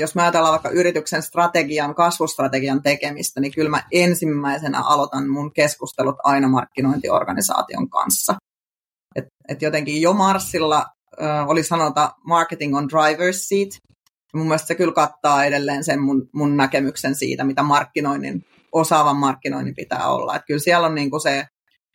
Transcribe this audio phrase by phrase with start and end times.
[0.00, 6.16] jos mä ajatellaan vaikka yrityksen strategian, kasvustrategian tekemistä, niin kyllä mä ensimmäisenä aloitan mun keskustelut
[6.24, 8.34] aina markkinointiorganisaation kanssa.
[9.16, 10.86] Et, et jotenkin jo Marsilla
[11.22, 13.68] äh, oli sanota marketing on driver's seat.
[14.34, 19.74] Mun mielestä se kyllä kattaa edelleen sen mun, mun näkemyksen siitä, mitä markkinoinnin, osaavan markkinoinnin
[19.74, 20.36] pitää olla.
[20.36, 21.46] Et kyllä siellä on niinku se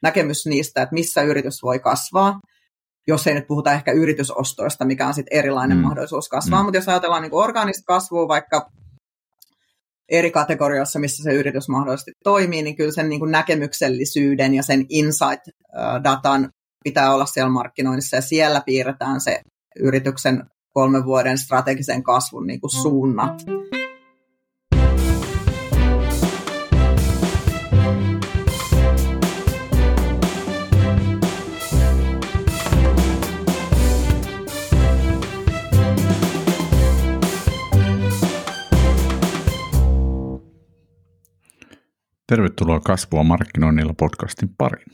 [0.04, 2.40] näkemys niistä, että missä yritys voi kasvaa
[3.10, 5.84] jos ei nyt puhuta ehkä yritysostoista, mikä on sitten erilainen mm.
[5.84, 6.66] mahdollisuus kasvaa, mm.
[6.66, 8.72] mutta jos ajatellaan niin orgaanista kasvua vaikka
[10.10, 14.86] eri kategorioissa, missä se yritys mahdollisesti toimii, niin kyllä sen niin kuin näkemyksellisyyden ja sen
[14.90, 16.50] insight-datan
[16.84, 19.42] pitää olla siellä markkinoinnissa, ja siellä piirretään se
[19.80, 23.46] yrityksen kolmen vuoden strategisen kasvun niin kuin suunnat.
[23.48, 23.89] Mm.
[42.30, 44.88] Tervetuloa Kasvua markkinoinnilla podcastin pariin.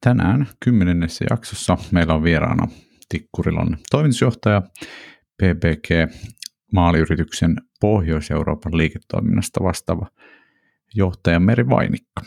[0.00, 2.68] Tänään kymmenennessä jaksossa meillä on vieraana
[3.08, 4.62] Tikkurilon toimitusjohtaja
[5.36, 6.12] PBG
[6.72, 10.06] maaliyrityksen Pohjois-Euroopan liiketoiminnasta vastaava
[10.94, 12.22] johtaja Meri Vainikka.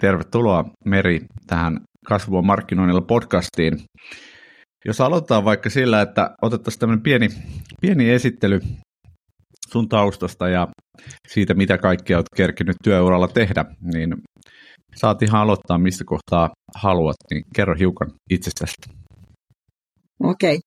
[0.00, 3.78] Tervetuloa Meri tähän Kasvua markkinoinnilla podcastiin.
[4.86, 7.28] Jos aloitetaan vaikka sillä, että otettaisiin tämmöinen pieni,
[7.80, 8.60] pieni esittely
[9.68, 10.68] sun taustasta ja
[11.28, 14.14] siitä, mitä kaikkea olet kerkinyt työuralla tehdä, niin
[14.96, 18.74] saat ihan aloittaa, mistä kohtaa haluat, niin kerro hiukan itsestäsi.
[20.22, 20.56] Okei.
[20.56, 20.60] Okay.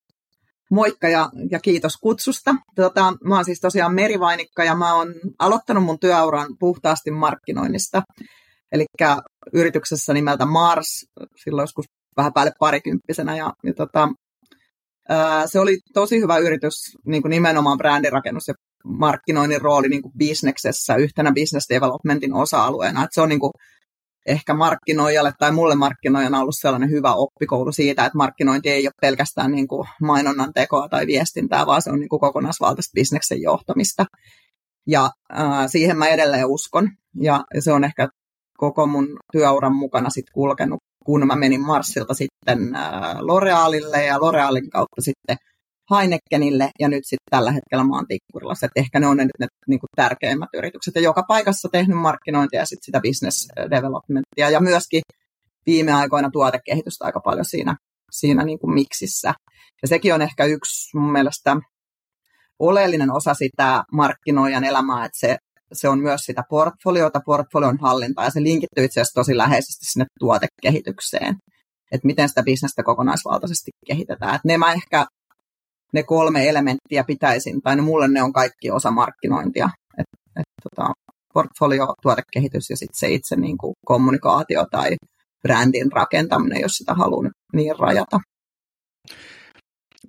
[0.70, 2.54] Moikka ja, ja kiitos kutsusta.
[2.76, 8.02] Tota, mä oon siis tosiaan merivainikka ja mä oon aloittanut mun työuran puhtaasti markkinoinnista.
[8.72, 8.84] Eli
[9.52, 11.06] yrityksessä nimeltä Mars,
[11.44, 11.84] silloin joskus
[12.16, 13.36] vähän päälle parikymppisenä.
[13.36, 14.08] Ja, ja tota,
[15.08, 16.74] ää, se oli tosi hyvä yritys
[17.06, 23.04] niin kuin nimenomaan brändirakennus ja markkinoinnin rooli niin kuin bisneksessä yhtenä business developmentin osa-alueena.
[23.04, 23.52] Et se on niin kuin,
[24.26, 29.50] ehkä markkinoijalle tai mulle markkinoijana ollut sellainen hyvä oppikoulu siitä, että markkinointi ei ole pelkästään
[29.50, 34.04] niin kuin mainonnan tekoa tai viestintää, vaan se on niin kuin kokonaisvaltaista bisneksen johtamista.
[34.86, 36.88] Ja äh, siihen mä edelleen uskon.
[37.20, 38.08] Ja se on ehkä
[38.56, 44.68] koko mun työuran mukana sit kulkenut kun mä menin Marsilta sitten äh, L'Orealille ja L'Orealin
[44.72, 45.36] kautta sitten
[45.90, 48.66] Heinekenille ja nyt sitten tällä hetkellä mä oon Tikkurilassa.
[48.66, 52.60] Että ehkä ne on ne, ne niin kuin tärkeimmät yritykset ja joka paikassa tehnyt markkinointia
[52.60, 55.02] ja sitten sitä business developmentia ja myöskin
[55.66, 57.76] viime aikoina tuotekehitystä aika paljon siinä,
[58.10, 59.34] siinä niin kuin miksissä.
[59.82, 61.56] Ja sekin on ehkä yksi mun mielestä
[62.58, 65.36] oleellinen osa sitä markkinoijan elämää, että se
[65.72, 70.06] se on myös sitä portfoliota, portfolion hallintaa, ja se linkittyy itse asiassa tosi läheisesti sinne
[70.18, 71.36] tuotekehitykseen,
[71.92, 74.34] että miten sitä bisnestä kokonaisvaltaisesti kehitetään.
[74.34, 75.06] Et ne mä ehkä,
[75.92, 80.92] ne kolme elementtiä pitäisin, tai ne mulle ne on kaikki osa markkinointia, että et, tota,
[81.34, 84.96] portfolio, tuotekehitys ja sitten se itse niin kuin kommunikaatio tai
[85.42, 88.20] brändin rakentaminen, jos sitä haluaa niin rajata.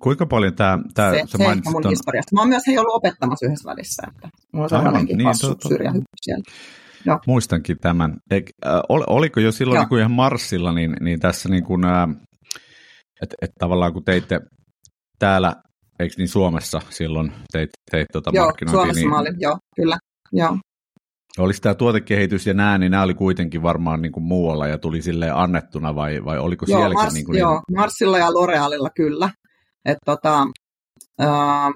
[0.02, 0.78] Kuinka paljon tämä...
[0.94, 1.90] tämä se, se mainitsit mun on...
[1.90, 2.34] historiasta.
[2.34, 5.68] Mä oon myös hei ollut opettamassa yhdessä välissä, että mulla on sellainenkin niin, hassu to,
[5.68, 6.42] siellä.
[7.06, 7.18] Joo.
[7.26, 8.16] Muistankin tämän.
[8.30, 12.08] E, äh, oliko jo silloin niin kuin ihan Marsilla, niin, niin tässä niin kuin, äh,
[13.22, 14.40] että et tavallaan kun teitte
[15.18, 15.52] täällä,
[15.98, 19.98] eikö niin Suomessa silloin teit, teit tuota Joo, Suomessa niin, mä olin, joo, kyllä,
[20.32, 20.58] joo.
[21.38, 25.02] Olisi tämä tuotekehitys ja nämä, niin nämä oli kuitenkin varmaan niin kuin muualla ja tuli
[25.02, 27.02] sille annettuna vai, vai oliko joo, sielläkin?
[27.04, 27.78] Mars, niin kuin joo, niin...
[27.78, 29.30] Marsilla ja L'Orealilla kyllä.
[29.84, 30.46] Et tota,
[31.18, 31.70] ää,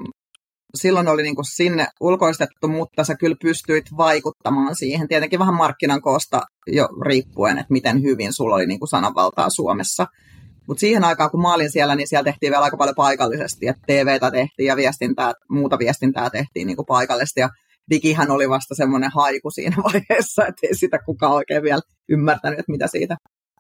[0.74, 5.08] silloin oli niinku sinne ulkoistettu, mutta sä kyllä pystyit vaikuttamaan siihen.
[5.08, 10.06] Tietenkin vähän markkinan koosta jo riippuen, että miten hyvin sulla oli niinku sananvaltaa Suomessa.
[10.68, 13.68] Mutta siihen aikaan, kun mä olin siellä, niin siellä tehtiin vielä aika paljon paikallisesti.
[13.68, 17.40] Että TVtä tehtiin ja viestintää, muuta viestintää tehtiin niinku paikallisesti.
[17.40, 17.48] Ja
[17.90, 22.72] digihän oli vasta semmoinen haiku siinä vaiheessa, että ei sitä kukaan oikein vielä ymmärtänyt, että
[22.72, 23.16] mitä siitä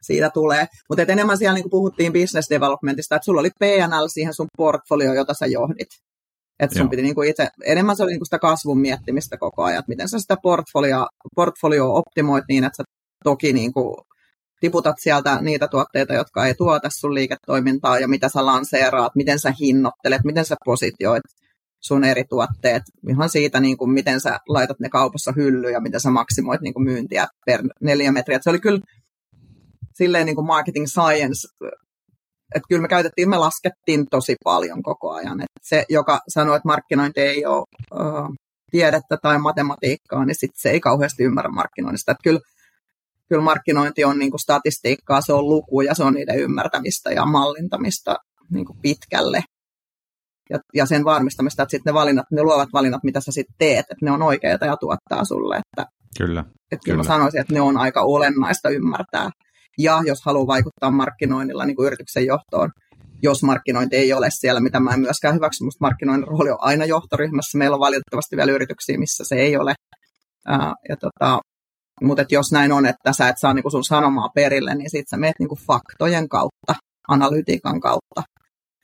[0.06, 0.66] siitä tulee.
[0.88, 5.34] Mutta enemmän siellä niin puhuttiin business developmentista, että sulla oli PNL siihen sun portfolio, jota
[5.34, 5.88] sä johdit.
[6.60, 6.90] Että sun Joo.
[6.90, 10.18] piti niinku itse, enemmän se oli niinku sitä kasvun miettimistä koko ajan, että miten sä
[10.18, 12.82] sitä portfolio, portfolio optimoit niin, että sä
[13.24, 13.96] toki niinku
[14.60, 19.52] tiputat sieltä niitä tuotteita, jotka ei tuota sun liiketoimintaa ja mitä sä lanseeraat, miten sä
[19.60, 21.22] hinnoittelet, miten sä positioit
[21.80, 26.00] sun eri tuotteet, ihan siitä, niin kuin, miten sä laitat ne kaupassa hyllyyn ja miten
[26.00, 28.38] sä maksimoit niin kuin myyntiä per neljä metriä.
[28.42, 28.80] se oli kyllä
[29.98, 31.48] silleen niin kuin marketing science,
[32.54, 35.40] että kyllä me käytettiin, me laskettiin tosi paljon koko ajan.
[35.40, 37.64] Että se, joka sanoo, että markkinointi ei ole
[37.94, 38.34] uh,
[38.70, 42.12] tiedettä tai matematiikkaa, niin sit se ei kauheasti ymmärrä markkinoinnista.
[42.12, 42.40] Että kyllä
[43.28, 47.26] kyllä markkinointi on niin kuin statistiikkaa, se on luku ja se on niiden ymmärtämistä ja
[47.26, 48.16] mallintamista
[48.50, 49.44] niin kuin pitkälle.
[50.50, 53.80] Ja, ja sen varmistamista, että sitten ne valinnat, ne luovat valinnat, mitä sä sitten teet,
[53.80, 55.56] että ne on oikeita ja tuottaa sulle.
[55.56, 56.44] Että, kyllä.
[56.72, 56.96] Että kyllä.
[56.96, 59.30] mä sanoisin, että ne on aika olennaista ymmärtää.
[59.78, 62.70] Ja jos haluaa vaikuttaa markkinoinnilla niin kuin yrityksen johtoon,
[63.22, 66.84] jos markkinointi ei ole siellä, mitä mä en myöskään hyväksy, mutta markkinoinnin rooli on aina
[66.84, 67.58] johtoryhmässä.
[67.58, 69.74] Meillä on valitettavasti vielä yrityksiä, missä se ei ole.
[70.46, 71.40] Ää, ja tota,
[72.02, 75.16] mutta jos näin on, että sä et saa niinku sun sanomaa perille, niin sit sä
[75.16, 76.74] meet niinku faktojen kautta,
[77.08, 78.22] analytiikan kautta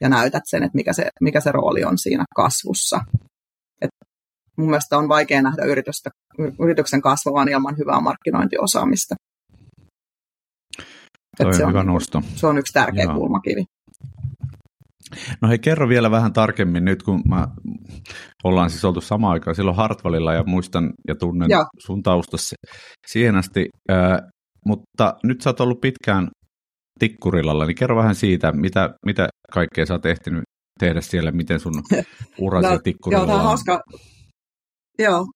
[0.00, 3.00] ja näytät sen, että mikä se, mikä se rooli on siinä kasvussa.
[3.80, 3.90] Et
[4.56, 6.10] mun mielestä on vaikea nähdä yritystä,
[6.60, 9.14] yrityksen kasvavan ilman hyvää markkinointiosaamista.
[11.38, 12.22] Toi on se, hyvä on, nosto.
[12.34, 13.14] se on yksi tärkeä Joo.
[13.14, 13.64] kulmakivi.
[15.40, 17.48] No hei, kerro vielä vähän tarkemmin nyt, kun mä
[18.44, 21.64] ollaan siis oltu samaan aikaan silloin Hartwallilla ja muistan ja tunnen Joo.
[21.78, 22.56] sun taustassa
[23.06, 24.18] siihen asti, äh,
[24.66, 26.28] mutta nyt sä oot ollut pitkään
[26.98, 30.42] Tikkurilalla, niin kerro vähän siitä, mitä, mitä kaikkea sä oot ehtinyt
[30.78, 31.82] tehdä siellä, miten sun
[32.40, 33.42] ura no, Tikkurilla joo, on.
[33.42, 33.80] hauska.
[34.98, 35.26] Joo,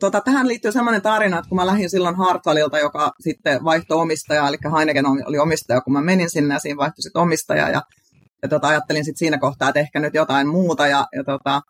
[0.00, 4.48] tota, tähän liittyy sellainen tarina, että kun mä lähdin silloin Hartwallilta, joka sitten vaihtoi omistajaa,
[4.48, 7.82] eli Heineken oli omistaja, kun mä menin sinne ja siinä vaihtui sitten omistaja ja
[8.42, 10.86] ja tota, ajattelin sitten siinä kohtaa, että ehkä nyt jotain muuta.
[10.86, 11.60] Ja, ja tota,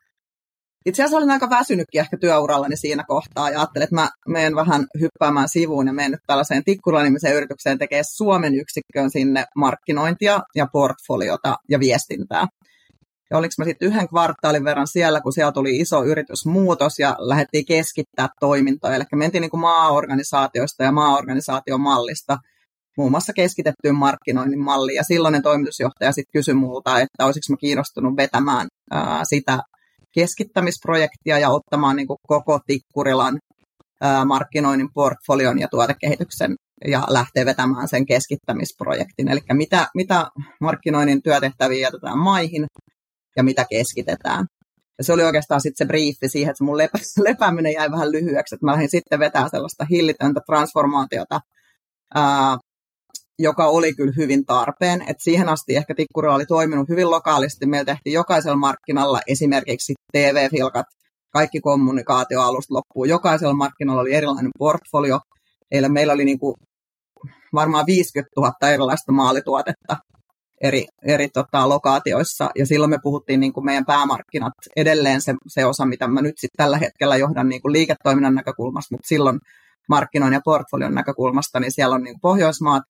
[0.87, 4.87] itse asiassa olin aika väsynytkin ehkä työurallani siinä kohtaa ja ajattelin, että mä menen vähän
[5.00, 11.56] hyppäämään sivuun ja menen nyt tällaiseen Tikkula-nimiseen yritykseen tekee Suomen yksikköön sinne markkinointia ja portfoliota
[11.69, 12.47] ja viestintää.
[13.31, 17.67] Ja oliko mä sitten yhden kvartaalin verran siellä, kun siellä tuli iso yritysmuutos ja lähdettiin
[17.67, 18.94] keskittää toimintoja.
[18.94, 22.37] Eli mentiin niin kuin maaorganisaatioista ja maaorganisaatiomallista
[22.96, 24.96] muun muassa keskitettyyn markkinoinnin malliin.
[24.96, 29.58] Ja silloinen toimitusjohtaja sitten kysyi multa, että olisiko mä kiinnostunut vetämään ää, sitä
[30.14, 33.38] keskittämisprojektia ja ottamaan niin kuin koko Tikkurilan
[34.00, 36.55] ää, markkinoinnin portfolion ja tuotekehityksen
[36.87, 39.29] ja lähteä vetämään sen keskittämisprojektin.
[39.29, 40.26] Eli mitä, mitä
[40.61, 42.67] markkinoinnin työtehtäviä jätetään maihin
[43.36, 44.46] ja mitä keskitetään.
[44.98, 46.98] Ja se oli oikeastaan sitten se briefi siihen, että mun lepä,
[47.28, 51.40] lepääminen jäi vähän lyhyeksi, että mä lähdin sitten vetämään sellaista hillitöntä transformaatiota
[52.14, 52.56] ää,
[53.38, 55.02] joka oli kyllä hyvin tarpeen.
[55.08, 57.66] Et siihen asti ehkä Tikkura oli toiminut hyvin lokaalisti.
[57.66, 60.86] Meillä tehtiin jokaisella markkinalla esimerkiksi TV-filkat,
[61.32, 63.04] kaikki kommunikaatioalusta loppuu.
[63.04, 65.20] Jokaisella markkinalla oli erilainen portfolio.
[65.70, 66.54] Eli meillä oli niin kuin
[67.54, 69.96] varmaan 50 000 erilaista maalituotetta
[70.62, 72.50] eri, eri tota, lokaatioissa.
[72.58, 76.38] Ja silloin me puhuttiin niin kuin meidän päämarkkinat edelleen se, se osa, mitä mä nyt
[76.38, 79.38] sitten tällä hetkellä johdan niin kuin liiketoiminnan näkökulmasta, mutta silloin
[79.88, 82.82] markkinoin ja portfolion näkökulmasta, niin siellä on niin Pohjoismaat,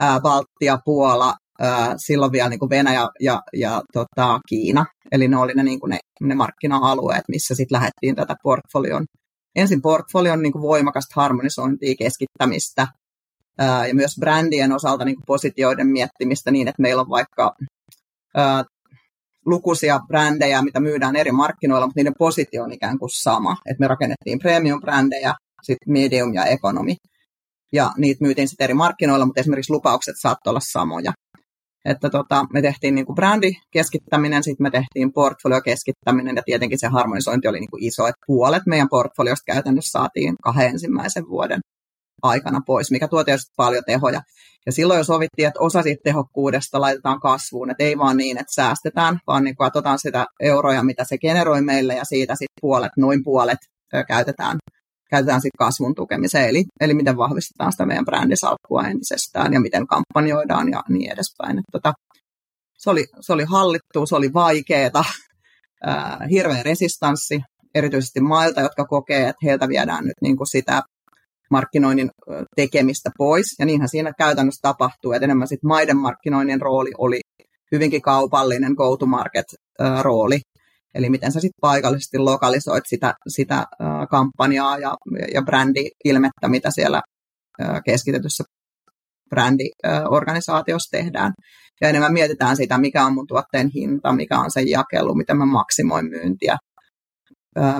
[0.00, 4.86] ää, Baltia, Puola, ää, silloin vielä niin kuin Venäjä ja, ja tota, Kiina.
[5.12, 9.04] Eli ne oli ne, niin kuin ne, ne markkina-alueet, missä sitten lähdettiin tätä portfolion,
[9.56, 12.86] ensin portfolion niin kuin voimakasta harmonisointia, keskittämistä,
[13.88, 17.54] ja myös brändien osalta niin kuin positioiden miettimistä niin, että meillä on vaikka
[18.36, 18.64] ää,
[19.46, 23.56] lukuisia brändejä, mitä myydään eri markkinoilla, mutta niiden positio on ikään kuin sama.
[23.70, 26.94] Et me rakennettiin premium-brändejä, sitten medium ja economy
[27.72, 31.12] ja niitä myytiin sitten eri markkinoilla, mutta esimerkiksi lupaukset saattoi olla samoja.
[31.84, 37.48] Että tota, me tehtiin niin kuin brändikeskittäminen, sitten me tehtiin portfoliokeskittäminen ja tietenkin se harmonisointi
[37.48, 41.60] oli niin kuin iso, että puolet meidän portfoliosta käytännössä saatiin kahden ensimmäisen vuoden
[42.22, 44.20] aikana pois, mikä tuo tietysti paljon tehoja.
[44.66, 48.54] Ja silloin jo sovittiin, että osa siitä tehokkuudesta laitetaan kasvuun, että ei vaan niin, että
[48.54, 53.24] säästetään, vaan niin katsotaan sitä euroja, mitä se generoi meille ja siitä sitten puolet, noin
[53.24, 53.58] puolet
[54.08, 54.58] käytetään
[55.10, 60.70] käytetään sitten kasvun tukemiseen, eli, eli miten vahvistetaan sitä meidän brändisalkkua entisestään ja miten kampanjoidaan
[60.70, 61.58] ja niin edespäin.
[61.58, 61.92] Että tota,
[62.78, 65.04] se, oli, se oli hallittu, se oli vaikeaa,
[66.30, 67.40] hirveä resistanssi,
[67.74, 70.82] erityisesti mailta, jotka kokee, että heiltä viedään nyt niin kuin sitä
[71.50, 72.10] markkinoinnin
[72.56, 73.46] tekemistä pois.
[73.58, 77.20] Ja niinhän siinä käytännössä tapahtuu, että enemmän sit maiden markkinoinnin rooli oli
[77.72, 79.46] hyvinkin kaupallinen go-to-market
[80.02, 80.40] rooli,
[80.94, 83.66] Eli miten sä sitten paikallisesti lokalisoit sitä, sitä
[84.10, 84.96] kampanjaa ja,
[85.34, 87.02] ja brändi-ilmettä, mitä siellä
[87.84, 88.44] keskitetyssä
[89.30, 91.32] brändiorganisaatiossa tehdään.
[91.80, 95.46] Ja enemmän mietitään sitä, mikä on mun tuotteen hinta, mikä on sen jakelu, miten mä
[95.46, 96.56] maksimoin myyntiä,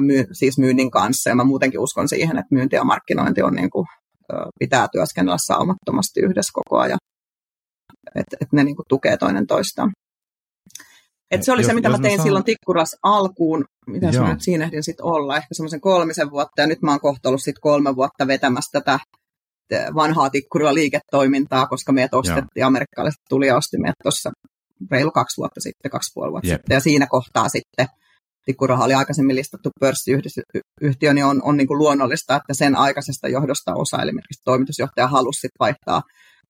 [0.01, 1.31] myy, siis myynnin kanssa.
[1.31, 3.87] Ja mä muutenkin uskon siihen, että myynti ja markkinointi on niin kuin,
[4.59, 6.99] pitää työskennellä saumattomasti yhdessä koko ajan.
[8.15, 9.93] Että et ne niin kuin tukee toinen toistaan.
[11.31, 12.27] Et se oli jos, se, mitä mä tein mä saan...
[12.27, 16.67] silloin Tikkuras alkuun, mitä mä nyt siinä ehdin sitten olla, ehkä semmoisen kolmisen vuotta, ja
[16.67, 18.99] nyt mä oon kohta ollut sitten kolme vuotta vetämässä tätä
[19.95, 22.67] vanhaa Tikkurilla liiketoimintaa, koska meidät ostettiin, Joo.
[22.67, 24.31] amerikkalaiset tuli ja osti meidät tuossa
[24.91, 26.61] reilu kaksi vuotta sitten, kaksi puoli vuotta Jep.
[26.61, 27.87] sitten, ja siinä kohtaa sitten
[28.45, 33.75] Tikkuraha oli aikaisemmin listattu pörssiyhtiö, niin on, on niin kuin luonnollista, että sen aikaisesta johdosta
[33.75, 34.13] osa, eli
[34.45, 36.03] toimitusjohtaja halusi sit vaihtaa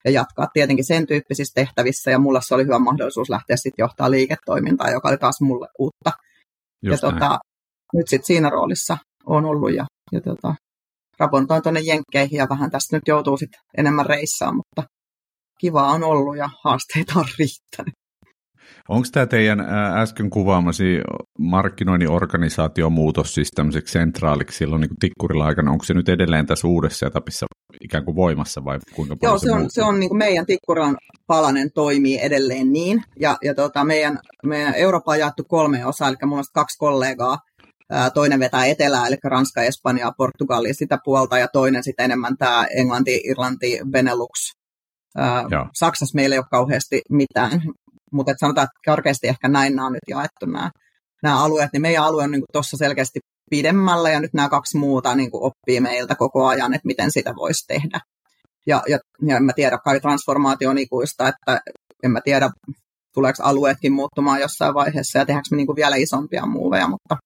[0.04, 4.10] ja jatkaa tietenkin sen tyyppisissä tehtävissä, ja mulla se oli hyvä mahdollisuus lähteä sitten johtaa
[4.10, 6.12] liiketoimintaa, joka oli taas mulle uutta.
[6.82, 7.38] Just ja tota,
[7.94, 10.54] nyt sitten siinä roolissa on ollut, ja, ja tota,
[11.18, 14.82] raportoin tuonne Jenkkeihin, ja vähän tästä nyt joutuu sitten enemmän reissaan, mutta
[15.60, 17.99] kiva on ollut, ja haasteita on riittänyt.
[18.88, 19.60] Onko tämä teidän
[19.96, 20.84] äsken kuvaamasi
[21.38, 27.06] markkinoinnin organisaatiomuutos siis tämmöiseksi sentraaliksi silloin niin tikkurilla aikana, onko se nyt edelleen tässä uudessa
[27.06, 27.46] etapissa
[27.80, 30.46] ikään kuin voimassa vai kuinka paljon Joo, se, se on, se on niin kuin meidän
[30.46, 30.96] tikkuran
[31.26, 36.16] palanen toimii edelleen niin, ja, ja tota, meidän, meidän Eurooppa on jaettu kolme osaa, eli
[36.24, 37.38] mulla on kaksi kollegaa,
[38.14, 43.20] toinen vetää etelää, eli Ranska, Espanja, Portugali sitä puolta, ja toinen sitten enemmän tämä Englanti,
[43.24, 44.52] Irlanti, Benelux,
[45.78, 47.62] Saksassa meillä ei ole kauheasti mitään
[48.12, 50.70] mutta sanotaan, että karkeasti ehkä näin nämä on nyt jaettu nämä,
[51.22, 55.14] nämä alueet, niin meidän alue on niin tuossa selkeästi pidemmällä ja nyt nämä kaksi muuta
[55.14, 58.00] niin kuin oppii meiltä koko ajan, että miten sitä voisi tehdä.
[58.66, 61.60] Ja, ja, ja en mä tiedä, kai transformaatio on ikuista, että
[62.02, 62.50] en mä tiedä,
[63.14, 67.16] tuleeko alueetkin muuttumaan jossain vaiheessa ja tehdäänkö me niin kuin vielä isompia muuveja, mutta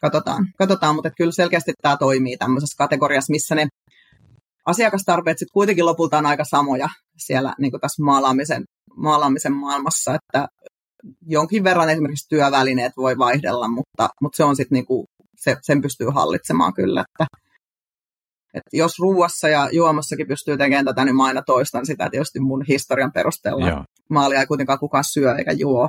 [0.00, 0.46] katsotaan.
[0.58, 3.66] katsotaan mutta kyllä selkeästi tämä toimii tämmöisessä kategoriassa, missä ne
[4.66, 6.88] asiakastarpeet sitten kuitenkin lopulta on aika samoja
[7.18, 8.64] siellä niin kuin tässä maalaamisen
[8.96, 10.48] maalaamisen maailmassa, että
[11.26, 15.04] jonkin verran esimerkiksi työvälineet voi vaihdella, mutta, mutta se on sitten niinku,
[15.36, 17.36] se, sen pystyy hallitsemaan kyllä, että,
[18.54, 22.64] että jos ruuassa ja juomassakin pystyy tekemään tätä, niin mä aina toistan sitä tietysti mun
[22.68, 23.68] historian perusteella.
[23.68, 23.84] Joo.
[24.10, 25.88] Maalia ei kuitenkaan kukaan syö eikä juo,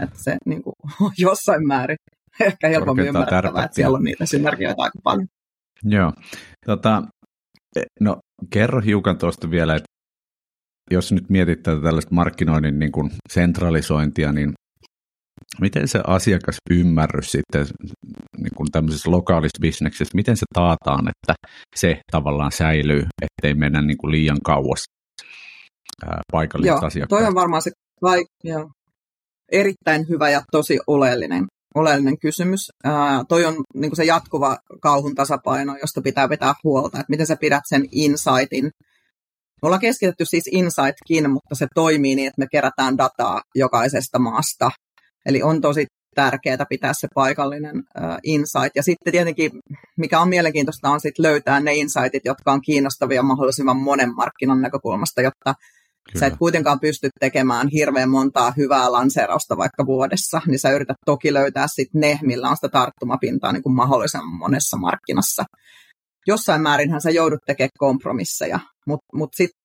[0.00, 0.74] että se niin kuin,
[1.18, 1.96] jossain määrin
[2.40, 5.28] ehkä helpommin ymmärrettävää, että siellä on niitä synergioita aika paljon.
[5.84, 6.12] Joo,
[6.66, 7.02] tota,
[8.00, 8.16] no
[8.50, 9.92] kerro hiukan tuosta vielä, että
[10.92, 14.52] jos nyt mietit tätä tällaista markkinoinnin niin kuin sentralisointia, niin
[15.60, 17.66] miten se asiakasymmärrys sitten
[18.36, 21.34] niin kuin tämmöisessä lokaalissa bisneksessä, miten se taataan, että
[21.76, 24.84] se tavallaan säilyy, ettei mennä niin kuin liian kauas
[26.32, 27.22] paikallisesta asiakkaasta?
[27.22, 27.70] Toi on varmaan se
[28.02, 28.70] vai, joo,
[29.52, 31.44] erittäin hyvä ja tosi oleellinen,
[31.74, 32.70] oleellinen kysymys.
[32.84, 37.36] Ää, toi on niin se jatkuva kauhun tasapaino, josta pitää pitää huolta, että miten sä
[37.36, 38.70] pidät sen insightin
[39.62, 44.70] me ollaan keskitetty siis Insightkin, mutta se toimii niin, että me kerätään dataa jokaisesta maasta.
[45.26, 48.76] Eli on tosi tärkeää pitää se paikallinen uh, insight.
[48.76, 49.50] Ja sitten tietenkin,
[49.96, 55.22] mikä on mielenkiintoista, on sitten löytää ne insightit, jotka on kiinnostavia mahdollisimman monen markkinan näkökulmasta,
[55.22, 56.20] jotta Kyllä.
[56.20, 61.32] sä et kuitenkaan pysty tekemään hirveän montaa hyvää lanseerausta vaikka vuodessa, niin sä yrität toki
[61.32, 65.44] löytää sitten ne, millä on sitä tarttumapintaa niin kuin mahdollisimman monessa markkinassa
[66.26, 69.62] jossain määrinhän sä joudut tekemään kompromisseja, mutta mut, mut sitten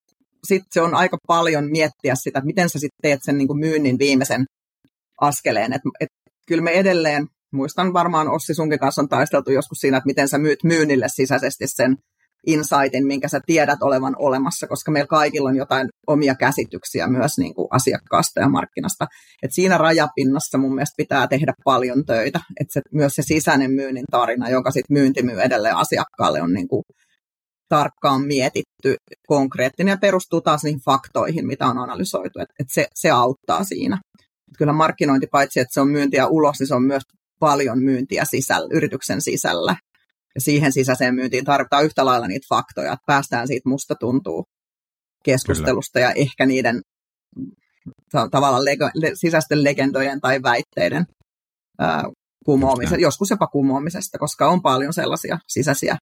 [0.47, 3.59] sit se on aika paljon miettiä sitä, että miten sä sitten teet sen niin kuin
[3.59, 4.45] myynnin viimeisen
[5.21, 5.73] askeleen.
[5.73, 6.09] Et, et,
[6.47, 10.37] kyllä me edelleen, muistan varmaan Ossi sunkin kanssa on taisteltu joskus siinä, että miten sä
[10.37, 11.97] myyt myynnille sisäisesti sen
[12.47, 17.53] insightin, minkä sä tiedät olevan olemassa, koska meillä kaikilla on jotain omia käsityksiä myös niin
[17.53, 19.05] kuin asiakkaasta ja markkinasta.
[19.43, 24.05] Et siinä rajapinnassa mun mielestä pitää tehdä paljon töitä, että se, myös se sisäinen myynnin
[24.11, 26.83] tarina, jonka sitten myynti myy edelleen asiakkaalle, on niin kuin
[27.69, 28.95] tarkkaan mietitty,
[29.27, 33.99] konkreettinen ja perustuu taas niihin faktoihin, mitä on analysoitu, että et se, se auttaa siinä.
[34.21, 37.03] Et kyllä markkinointi, paitsi että se on myyntiä ulos, niin se on myös
[37.39, 39.75] paljon myyntiä sisällä, yrityksen sisällä.
[40.37, 44.43] Siihen sisäiseen myyntiin tarvitaan yhtä lailla niitä faktoja, että päästään siitä musta tuntuu
[45.23, 46.09] keskustelusta Kyllä.
[46.09, 46.81] ja ehkä niiden
[48.31, 51.05] tavallaan lego, le, sisäisten legendojen tai väitteiden
[51.79, 52.03] ää,
[52.45, 55.97] kumoamisesta, joskus jopa kumoamisesta, koska on paljon sellaisia sisäisiä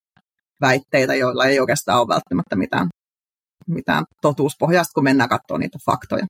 [0.61, 2.87] väitteitä, joilla ei oikeastaan ole välttämättä mitään,
[3.67, 6.25] mitään totuuspohjasta, kun mennään katsomaan niitä faktoja.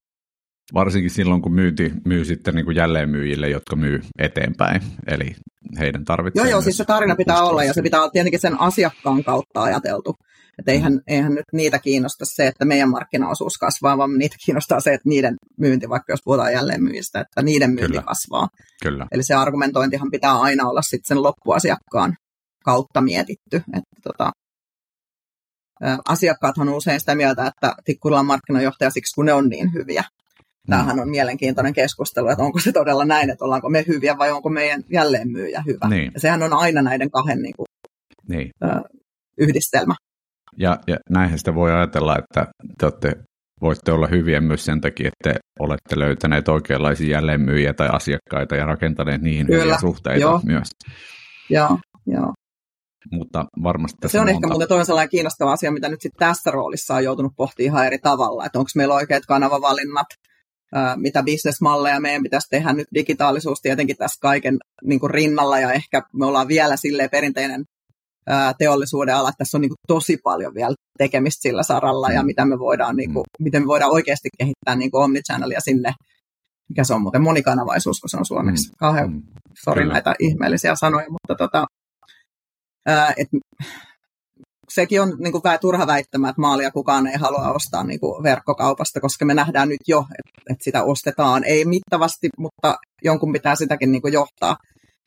[0.73, 4.81] Varsinkin silloin, kun myynti myy sitten niin kuin jälleenmyyjille, jotka myy eteenpäin.
[5.07, 5.35] Eli
[5.79, 6.43] heidän tarvitsee...
[6.43, 9.63] Joo, joo, siis se tarina pitää olla ja se pitää olla tietenkin sen asiakkaan kautta
[9.63, 10.15] ajateltu.
[10.59, 11.01] Että eihän, mm.
[11.07, 15.35] eihän nyt niitä kiinnosta se, että meidän markkinaosuus kasvaa, vaan niitä kiinnostaa se, että niiden
[15.57, 18.01] myynti, vaikka jos puhutaan jälleen myyjistä, että niiden myynti Kyllä.
[18.01, 18.47] kasvaa.
[18.83, 19.07] Kyllä.
[19.11, 22.15] Eli se argumentointihan pitää aina olla sitten sen loppuasiakkaan
[22.65, 23.55] kautta mietitty.
[23.73, 24.31] Että tota,
[26.09, 30.03] asiakkaathan on usein sitä mieltä, että Tikkurilla on markkinajohtaja siksi, kun ne on niin hyviä.
[30.69, 34.49] Tämähän on mielenkiintoinen keskustelu, että onko se todella näin, että ollaanko me hyviä vai onko
[34.49, 35.89] meidän jälleenmyyjä hyvä.
[35.89, 36.11] Niin.
[36.13, 37.65] Ja sehän on aina näiden kahden niin kuin,
[38.29, 38.49] niin.
[38.63, 38.67] Ö,
[39.37, 39.95] yhdistelmä.
[40.57, 43.15] Ja, ja näinhän sitä voi ajatella, että te olette,
[43.61, 48.65] voitte olla hyviä myös sen takia, että te olette löytäneet oikeanlaisia jälleenmyyjiä tai asiakkaita ja
[48.65, 49.63] rakentaneet niihin Kyllä.
[49.63, 50.41] hyviä suhteita Joo.
[50.45, 50.67] myös.
[51.49, 52.33] Joo, joo.
[53.11, 54.37] Mutta varmasti tässä Se on monta...
[54.37, 57.85] ehkä muuten toinen sellainen kiinnostava asia, mitä nyt sitten tässä roolissa on joutunut pohtimaan ihan
[57.85, 60.07] eri tavalla, että onko meillä oikeat kanavavalinnat,
[60.95, 66.01] mitä bisnesmalleja meidän pitäisi tehdä nyt digitaalisuus tietenkin tässä kaiken niin kuin rinnalla ja ehkä
[66.13, 67.65] me ollaan vielä silleen perinteinen
[68.57, 72.25] teollisuuden ala, että tässä on niin kuin tosi paljon vielä tekemistä sillä saralla ja mm.
[72.25, 73.43] mitä me voidaan, niin kuin, mm.
[73.43, 75.93] miten me voidaan oikeasti kehittää niin kuin omnichannelia sinne,
[76.69, 78.69] mikä se on muuten monikanavaisuus, kun se on suomeksi.
[78.69, 78.73] Mm.
[78.77, 79.21] Kauhean,
[79.63, 81.65] sori näitä ihmeellisiä sanoja, mutta tota,
[82.85, 83.27] ää, et,
[84.75, 88.23] sekin on niin kuin vähän turha väittämä, että maalia kukaan ei halua ostaa niin kuin
[88.23, 91.43] verkkokaupasta, koska me nähdään nyt jo, että, että sitä ostetaan.
[91.43, 94.57] Ei mittavasti, mutta jonkun pitää sitäkin niin kuin johtaa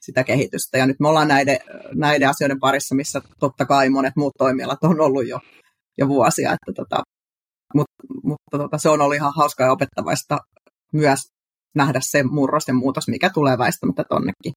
[0.01, 0.79] sitä kehitystä.
[0.79, 1.59] Ja nyt me ollaan näiden,
[1.95, 5.39] näiden asioiden parissa, missä totta kai monet muut toimialat on ollut jo,
[5.99, 6.53] jo vuosia.
[6.53, 7.03] Että tota,
[7.75, 7.93] mutta
[8.25, 10.39] mutta tota, se on ollut ihan hauskaa ja opettavaista
[10.93, 11.21] myös
[11.77, 14.53] nähdä se murros ja muutos, mikä tulee väistämättä tonnekin.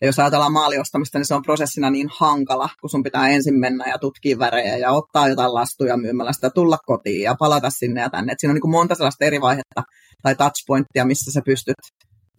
[0.00, 3.84] Ja jos ajatellaan maaliostamista, niin se on prosessina niin hankala, kun sun pitää ensin mennä
[3.88, 8.10] ja tutkia värejä ja ottaa jotain lastuja myymällä sitä, tulla kotiin ja palata sinne ja
[8.10, 8.32] tänne.
[8.32, 9.82] Et siinä on niin monta sellaista eri vaihetta
[10.22, 11.76] tai touchpointtia, missä sä pystyt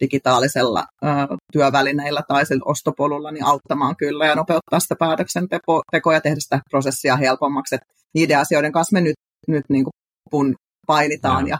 [0.00, 1.06] digitaalisella ö,
[1.52, 7.16] työvälineillä tai sillä ostopolulla niin auttamaan kyllä ja nopeuttaa sitä päätöksentekoa ja tehdä sitä prosessia
[7.16, 7.74] helpommaksi.
[7.74, 7.80] Et
[8.14, 9.16] niiden asioiden kanssa me nyt,
[9.48, 9.84] nyt niin
[10.30, 10.54] kuin
[10.86, 11.58] painitaan ja, ja.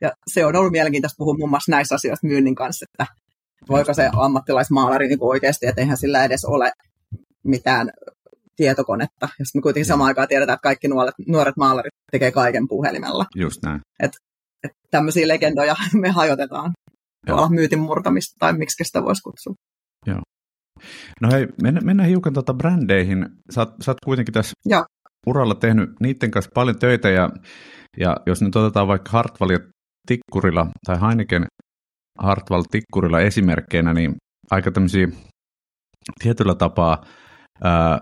[0.00, 3.14] Ja se on ollut mielenkiintoista puhua muun muassa näissä asioissa myynnin kanssa, että
[3.68, 6.72] voiko se ammattilaismaalari niin oikeasti, että eihän sillä edes ole
[7.44, 7.90] mitään
[8.56, 9.28] tietokonetta.
[9.38, 13.24] Ja sitten me kuitenkin samaan aikaan tiedetään, että kaikki nuoret, nuoret maalarit tekee kaiken puhelimella.
[13.36, 13.80] Just näin.
[14.02, 14.12] Et,
[14.64, 16.72] et tämmöisiä legendoja me hajotetaan
[17.26, 19.54] tuolla myytin murtamista, tai miksi sitä voisi kutsua.
[20.06, 20.20] Joo.
[21.20, 23.26] No hei, mennään, mennään hiukan tuota brändeihin.
[23.50, 24.84] Sä oot, sä oot kuitenkin tässä Joo.
[25.26, 27.30] uralla tehnyt niiden kanssa paljon töitä, ja,
[27.96, 29.58] ja jos nyt otetaan vaikka Hartwall ja
[30.06, 31.46] Tikkurilla, tai Heineken
[32.18, 34.14] Hartwall Tikkurilla esimerkkeinä, niin
[34.50, 35.08] aika tämmöisiä
[36.22, 37.04] tietyllä tapaa
[37.62, 37.98] ää,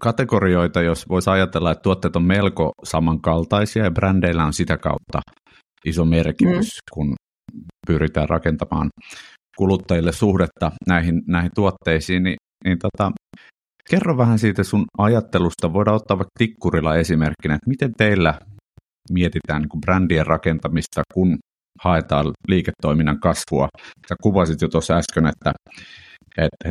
[0.00, 5.20] kategorioita, jos voisi ajatella, että tuotteet on melko samankaltaisia ja brändeillä on sitä kautta
[5.84, 6.92] iso merkitys, mm.
[6.92, 7.14] kun
[7.86, 8.88] pyritään rakentamaan
[9.56, 13.12] kuluttajille suhdetta näihin, näihin tuotteisiin, niin, niin tota,
[13.90, 15.72] kerro vähän siitä sun ajattelusta.
[15.72, 18.38] Voidaan ottaa vaikka Tikkurilla esimerkkinä, että miten teillä
[19.10, 21.38] mietitään niin kuin brändien rakentamista, kun
[21.80, 23.68] haetaan liiketoiminnan kasvua.
[24.08, 25.52] Sä kuvasit jo tuossa äsken, että,
[26.38, 26.70] että,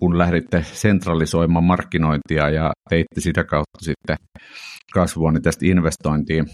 [0.00, 4.16] kun lähditte sentralisoimaan markkinointia ja teitte sitä kautta sitten
[4.92, 6.44] kasvua, niin tästä investointiin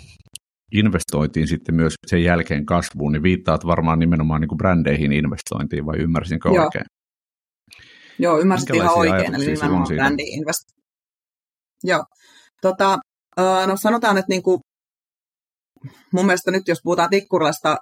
[0.72, 5.98] investointiin sitten myös sen jälkeen kasvuun, niin viittaat varmaan nimenomaan niin kuin brändeihin investointiin, vai
[5.98, 6.64] ymmärsinkö Joo.
[6.64, 6.84] oikein?
[8.18, 10.82] Joo, ymmärsit ihan oikein, eli nimenomaan brändiin investointiin.
[11.84, 12.04] Joo,
[12.62, 12.98] tota,
[13.66, 14.60] no sanotaan, että niin kuin,
[16.12, 17.76] mun mielestä nyt jos puhutaan tikkurilasta,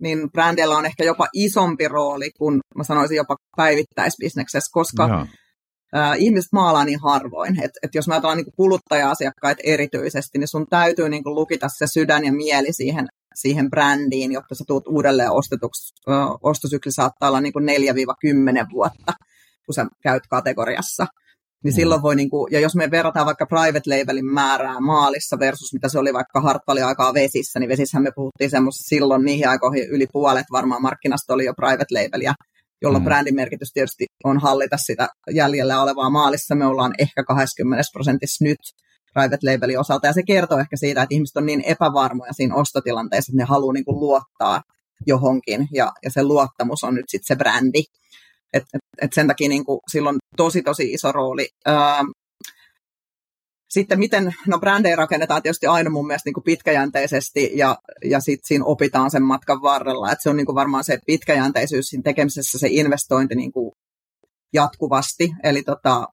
[0.00, 5.26] niin brändeillä on ehkä jopa isompi rooli kuin mä sanoisin jopa päivittäisbisneksessä, koska Joo
[6.18, 7.62] ihmiset maalaa niin harvoin.
[7.62, 12.24] että et jos mä ajatellaan niin kuluttaja-asiakkaita erityisesti, niin sun täytyy niin lukita se sydän
[12.24, 15.94] ja mieli siihen, siihen brändiin, jotta sä tuut uudelleen ostetuksi.
[16.42, 17.52] Ostosykli saattaa olla niin
[18.64, 19.12] 4-10 vuotta,
[19.66, 21.06] kun sä käyt kategoriassa.
[21.64, 21.76] Niin mm.
[21.76, 25.88] silloin voi, niin kuin, ja jos me verrataan vaikka private labelin määrää maalissa versus mitä
[25.88, 30.06] se oli vaikka Hartwallin aikaa vesissä, niin vesissähän me puhuttiin semmoista silloin niihin aikoihin yli
[30.12, 32.34] puolet varmaan markkinasta oli jo private labelia
[32.82, 33.04] jolloin mm.
[33.04, 36.54] brändin merkitys tietysti on hallita sitä jäljellä olevaa maalissa.
[36.54, 38.58] Me ollaan ehkä 20 prosentissa nyt
[39.12, 43.30] private labelin osalta, ja se kertoo ehkä siitä, että ihmiset on niin epävarmoja siinä ostotilanteessa,
[43.32, 44.62] että ne haluaa niin kuin luottaa
[45.06, 47.82] johonkin, ja, ja se luottamus on nyt sitten se brändi.
[48.52, 51.48] Et, et, et sen takia niin kuin, sillä on tosi, tosi iso rooli.
[51.66, 52.04] Ää,
[53.68, 58.48] sitten miten, no brändejä rakennetaan tietysti aina mun mielestä niin kuin pitkäjänteisesti ja, ja sitten
[58.48, 60.12] siinä opitaan sen matkan varrella.
[60.12, 63.72] että se on niin kuin varmaan se pitkäjänteisyys siinä tekemisessä, se investointi niin kuin
[64.52, 65.30] jatkuvasti.
[65.44, 66.06] Eli, tota,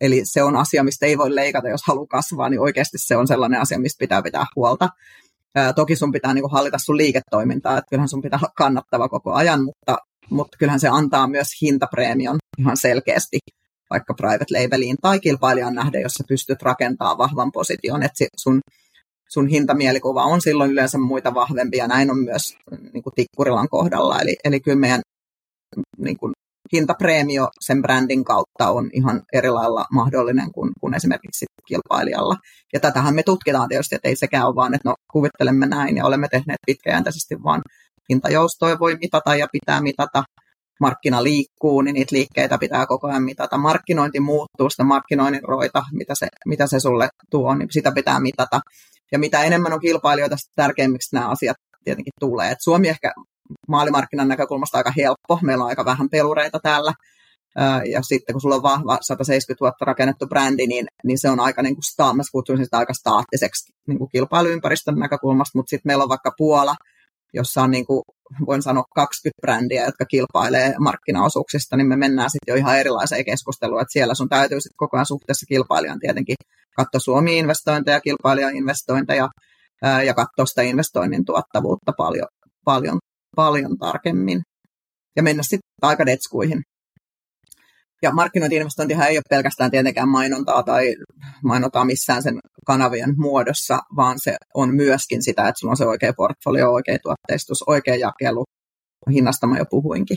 [0.00, 3.26] eli se on asia, mistä ei voi leikata, jos haluaa kasvaa, niin oikeasti se on
[3.26, 4.88] sellainen asia, mistä pitää pitää huolta.
[5.54, 9.08] Ää, toki sun pitää niin kuin hallita sun liiketoimintaa, että kyllähän sun pitää olla kannattava
[9.08, 9.98] koko ajan, mutta,
[10.30, 13.38] mutta kyllähän se antaa myös hintapreemion ihan selkeästi
[13.90, 18.60] vaikka private labeliin tai kilpailijan nähden, jos sä pystyt rakentamaan vahvan position, että sun,
[19.28, 22.56] sun hintamielikuva on silloin yleensä muita vahvempi ja näin on myös
[22.92, 24.20] niin kuin Tikkurilan kohdalla.
[24.20, 25.00] Eli, eli kyllä meidän
[25.98, 26.32] niin kuin,
[26.72, 32.36] hintapreemio sen brändin kautta on ihan eri lailla mahdollinen kuin, kuin esimerkiksi kilpailijalla.
[32.72, 36.04] Ja tätähän me tutkitaan tietysti, että ei sekään ole vaan, että no kuvittelemme näin ja
[36.04, 37.62] olemme tehneet pitkäjänteisesti, vaan
[38.12, 40.22] hintajoustoja voi mitata ja pitää mitata
[40.80, 43.58] markkina liikkuu, niin niitä liikkeitä pitää koko ajan mitata.
[43.58, 48.60] Markkinointi muuttuu, sitä markkinoinnin roita, mitä se, mitä se sulle tuo, niin sitä pitää mitata.
[49.12, 52.50] Ja mitä enemmän on kilpailijoita, sitä tärkeimmiksi nämä asiat tietenkin tulee.
[52.50, 53.12] Et Suomi ehkä
[53.68, 56.92] maalimarkkinan näkökulmasta aika helppo, meillä on aika vähän pelureita täällä,
[57.92, 61.62] ja sitten kun sulla on vahva 170 vuotta rakennettu brändi, niin, niin se on aika,
[61.62, 66.02] niin kuin sta- mä kutsuisin sitä aika staattiseksi niin kuin kilpailuympäristön näkökulmasta, mutta sitten meillä
[66.02, 66.74] on vaikka Puola,
[67.32, 68.02] jossa on niin kuin,
[68.46, 73.80] voin sanoa 20 brändiä, jotka kilpailee markkinaosuuksista, niin me mennään sitten jo ihan erilaiseen keskusteluun,
[73.80, 76.36] että siellä sun täytyy sitten koko ajan suhteessa kilpailijan tietenkin
[76.76, 79.28] katsoa Suomi investointeja, kilpailijan investointeja
[80.06, 82.28] ja katsoa sitä investoinnin tuottavuutta paljon,
[82.64, 82.98] paljon,
[83.36, 84.42] paljon tarkemmin
[85.16, 86.62] ja mennä sitten aika detskuihin.
[88.02, 90.94] Ja markkinointi-investointihan ei ole pelkästään tietenkään mainontaa tai
[91.44, 96.12] mainontaa missään sen kanavien muodossa, vaan se on myöskin sitä, että sulla on se oikea
[96.16, 98.44] portfolio, oikea tuotteistus, oikea jakelu.
[99.10, 100.16] Hinnasta mä jo puhuinkin.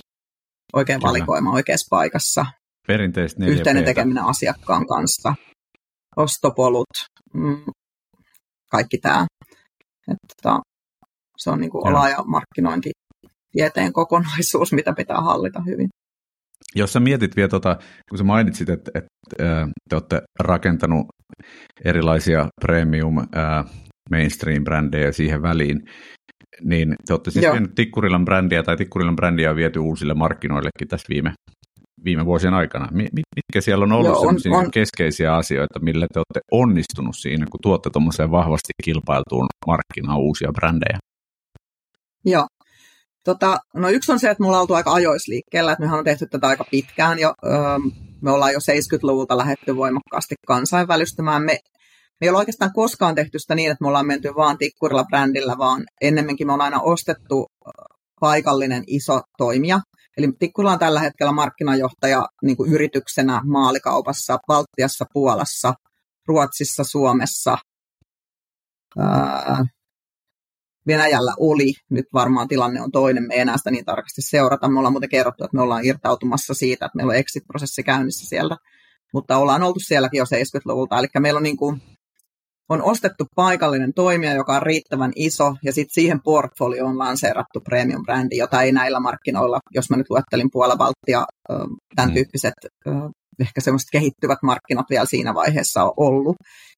[0.73, 1.09] Oikein Kyllä.
[1.09, 2.45] valikoima oikeassa paikassa.
[2.87, 5.35] Perinteisesti Yhteinen tekeminen asiakkaan kanssa.
[6.17, 6.93] Ostopolut,
[7.33, 7.65] mm,
[8.71, 9.25] kaikki tämä.
[10.11, 10.59] Että,
[11.37, 12.91] se on niin kuin laaja markkinointi
[13.51, 15.89] tieteen kokonaisuus, mitä pitää hallita hyvin.
[16.75, 17.77] Jos sä mietit vielä, tota,
[18.09, 21.05] kun sä mainitsit, että, että te olette rakentanut
[21.85, 23.15] erilaisia premium
[24.09, 25.81] mainstream-brändejä siihen väliin,
[26.61, 31.05] niin te olette siis vienyt Tikkurilan brändiä tai Tikkurilan brändiä on viety uusille markkinoillekin tässä
[31.09, 31.33] viime,
[32.05, 32.87] viime vuosien aikana.
[33.35, 34.71] Mitkä siellä on ollut Joo, on, on.
[34.71, 40.97] keskeisiä asioita, millä te olette onnistunut siinä, kun tuotte tuommoiseen vahvasti kilpailtuun markkinaan uusia brändejä?
[42.25, 42.45] Joo,
[43.25, 46.27] Tota, no yksi on se, että mulla on oltu aika ajoisliikkeellä, että mehän on tehty
[46.27, 47.33] tätä aika pitkään jo.
[48.21, 51.41] Me ollaan jo 70-luvulta lähetty voimakkaasti kansainvälistymään.
[51.41, 51.59] Me,
[52.21, 55.57] me ei ole oikeastaan koskaan tehty sitä niin, että me ollaan menty vaan tikkurilla brändillä,
[55.57, 57.45] vaan ennemminkin me ollaan aina ostettu
[58.19, 59.79] paikallinen iso toimija.
[60.17, 65.73] Eli Tikkurilla on tällä hetkellä markkinajohtaja niin kuin yrityksenä maalikaupassa, Baltiassa, Puolassa,
[66.27, 67.57] Ruotsissa, Suomessa,
[70.87, 71.73] Venäjällä oli.
[71.89, 74.69] Nyt varmaan tilanne on toinen, me ei enää sitä niin tarkasti seurata.
[74.69, 78.55] Me ollaan muuten kerrottu, että me ollaan irtautumassa siitä, että meillä on exit-prosessi käynnissä sieltä,
[79.13, 80.99] mutta ollaan oltu sielläkin jo 70-luvulta.
[80.99, 81.81] Eli meillä on, niin kuin,
[82.69, 88.37] on ostettu paikallinen toimija, joka on riittävän iso, ja sitten siihen portfolioon on lanseerattu premium-brändi,
[88.37, 91.25] jota ei näillä markkinoilla, jos mä nyt luettelin Puola, Baltia,
[91.95, 92.13] tämän mm.
[92.13, 92.53] tyyppiset
[93.39, 96.35] ehkä semmoiset kehittyvät markkinat vielä siinä vaiheessa on ollut.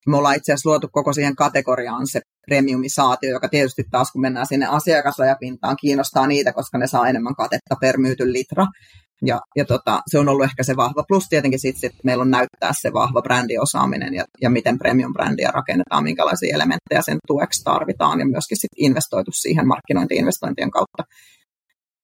[0.08, 4.48] Me ollaan itse asiassa luotu koko siihen kategoriaan se premiumisaatio, joka tietysti taas kun mennään
[4.48, 8.66] sinne asiakasrajapintaan, kiinnostaa niitä, koska ne saa enemmän katetta per myyty litra.
[9.26, 11.04] Ja, ja tota, se on ollut ehkä se vahva.
[11.08, 16.04] Plus tietenkin sitten että meillä on näyttää se vahva brändiosaaminen ja, ja miten premium-brändiä rakennetaan,
[16.04, 21.04] minkälaisia elementtejä sen tueksi tarvitaan ja myöskin sitten investoitu siihen markkinointi-investointien kautta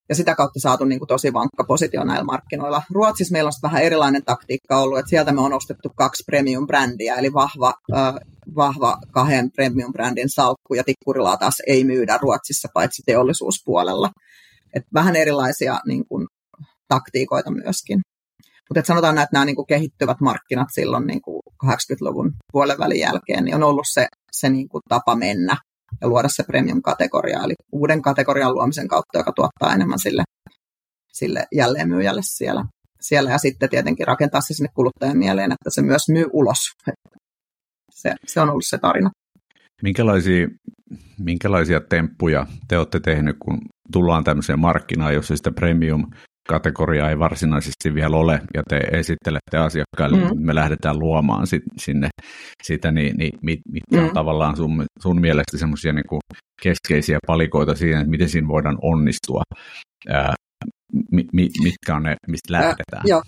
[0.10, 2.82] ja sitä kautta saatu niin kuin tosi vankka positio näillä markkinoilla.
[2.92, 7.34] Ruotsissa meillä on vähän erilainen taktiikka ollut, että sieltä me on ostettu kaksi premium-brändiä, eli
[7.34, 8.13] vahva, äh,
[8.56, 14.10] vahva kahden premium-brändin salkku, ja tikkurilaa taas ei myydä Ruotsissa paitsi teollisuuspuolella.
[14.76, 16.28] Et vähän erilaisia niin kuin,
[16.88, 18.00] taktiikoita myöskin.
[18.70, 23.44] Mutta sanotaan, että nämä niin kuin, kehittyvät markkinat silloin niin kuin 80-luvun puolen välin jälkeen,
[23.44, 25.58] niin on ollut se, se niin kuin, tapa mennä
[26.01, 30.23] ja luoda se premium-kategoria, eli uuden kategorian luomisen kautta, joka tuottaa enemmän sille,
[31.13, 32.65] sille jälleenmyyjälle siellä.
[33.01, 33.29] siellä.
[33.29, 36.60] Ja sitten tietenkin rakentaa se sinne kuluttajan mieleen, että se myös myy ulos.
[37.91, 39.10] Se, se on ollut se tarina.
[39.82, 40.47] Minkälaisia,
[41.19, 46.12] minkälaisia temppuja te olette tehneet, kun tullaan tämmöiseen markkinaan, jossa sitä premium
[46.47, 50.45] kategoriaa ei varsinaisesti vielä ole, ja te esittelette asiakkaille, mm.
[50.45, 52.10] me lähdetään luomaan sit, sinne
[52.63, 54.13] sitä, niin, niin mit, mitkä on mm.
[54.13, 56.19] tavallaan sun, sun mielestä semmoisia niin
[56.62, 59.41] keskeisiä palikoita siinä, että miten siinä voidaan onnistua,
[60.10, 60.34] ää,
[61.12, 62.99] mi, mi, mitkä on ne, mistä lähdetään?
[62.99, 63.21] Äh, joo.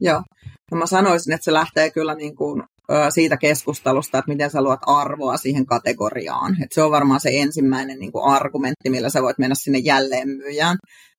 [0.00, 0.22] joo.
[0.70, 2.62] No mä sanoisin, että se lähtee kyllä niin kuin,
[3.08, 6.62] siitä keskustelusta, että miten sä luot arvoa siihen kategoriaan.
[6.62, 10.76] Et se on varmaan se ensimmäinen niin kuin argumentti, millä sä voit mennä sinne jälleenmyyjään.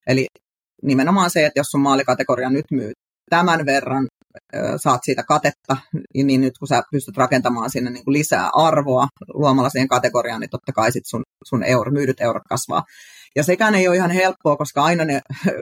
[0.07, 0.25] Eli
[0.85, 2.91] nimenomaan se, että jos sun maalikategoria nyt myy
[3.29, 4.07] tämän verran,
[4.77, 5.77] saat siitä katetta,
[6.23, 10.49] niin nyt kun sä pystyt rakentamaan sinne niin kuin lisää arvoa luomalla siihen kategoriaan, niin
[10.49, 12.83] totta kai sit sun, sun euro, myydyt eurot kasvaa.
[13.35, 15.21] Ja sekään ei ole ihan helppoa, koska aina ne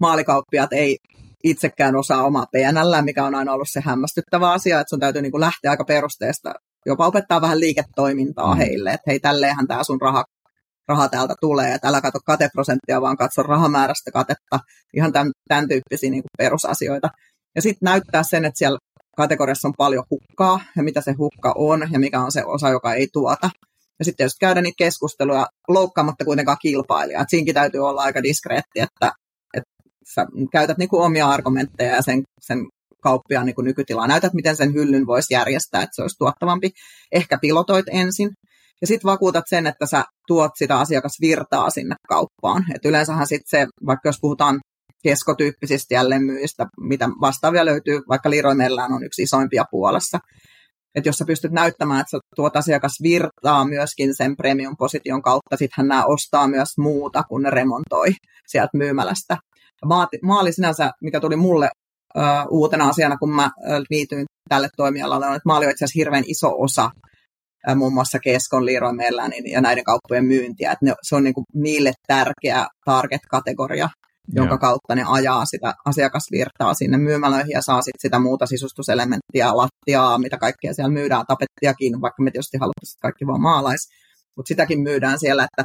[0.00, 0.96] maalikauppiat ei
[1.44, 5.32] itsekään osaa omaa PNL, mikä on aina ollut se hämmästyttävä asia, että sun täytyy niin
[5.32, 6.54] kuin lähteä aika perusteesta,
[6.86, 8.58] jopa opettaa vähän liiketoimintaa mm.
[8.58, 10.24] heille, että hei, tälleenhän tämä sun raha
[10.88, 14.60] raha täältä tulee, että älä katso kateprosenttia, vaan katso rahamäärästä katetta,
[14.94, 17.08] ihan tämän, tämän tyyppisiä niin kuin perusasioita.
[17.54, 18.78] Ja sitten näyttää sen, että siellä
[19.16, 22.94] kategoriassa on paljon hukkaa, ja mitä se hukka on, ja mikä on se osa, joka
[22.94, 23.50] ei tuota.
[23.98, 28.80] Ja sitten jos käydään niitä keskusteluja loukkaamatta kuitenkaan kilpailijaa, että siinäkin täytyy olla aika diskreetti,
[28.80, 29.12] että,
[29.54, 29.70] että
[30.14, 32.58] sä käytät niin kuin omia argumentteja ja sen, sen
[33.00, 34.06] kauppiaan niin nykytilaa.
[34.06, 36.70] Näytät, miten sen hyllyn voisi järjestää, että se olisi tuottavampi.
[37.12, 38.30] Ehkä pilotoit ensin,
[38.84, 42.64] ja sitten vakuutat sen, että sä tuot sitä asiakasvirtaa sinne kauppaan.
[42.74, 44.60] Et yleensähän sitten se, vaikka jos puhutaan
[45.02, 48.54] keskotyyppisistä jälleenmyyjistä, mitä vastaavia löytyy, vaikka Leroy
[48.94, 50.18] on yksi isoimpia Puolassa,
[50.94, 55.88] että jos sä pystyt näyttämään, että sä tuot asiakas virtaa myöskin sen premium-position kautta, sittenhän
[55.88, 58.12] nämä ostaa myös muuta, kun ne remontoi
[58.46, 59.36] sieltä myymälästä.
[60.22, 61.70] Maali sinänsä, mikä tuli mulle
[62.50, 63.50] uutena asiana, kun mä
[63.90, 66.90] liityin tälle toimialalle, on, että maali on itse asiassa hirveän iso osa
[67.74, 70.72] muun muassa Keskon, Leroy Merlinin ja näiden kauppojen myyntiä.
[70.72, 73.88] Että ne, se on niin kuin niille tärkeä target-kategoria,
[74.34, 80.18] jonka kautta ne ajaa sitä asiakasvirtaa sinne myymälöihin ja saa sit sitä muuta sisustuselementtiä, lattiaa,
[80.18, 83.88] mitä kaikkea siellä myydään, tapettiakin, vaikka me tietysti haluttaisiin kaikki vaan maalais.
[84.36, 85.64] Mutta sitäkin myydään siellä, että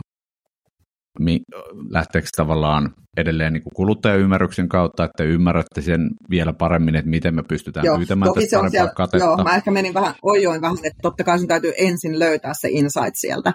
[1.91, 7.87] lähteekö tavallaan edelleen niin kuluttajaymmärryksen kautta, että ymmärrätte sen vielä paremmin, että miten me pystytään
[7.87, 9.27] joo, pyytämään tästä parempaa siellä, katetta?
[9.27, 12.69] Joo, mä ehkä menin vähän, ojoin vähän, että totta kai sun täytyy ensin löytää se
[12.71, 13.53] insight sieltä,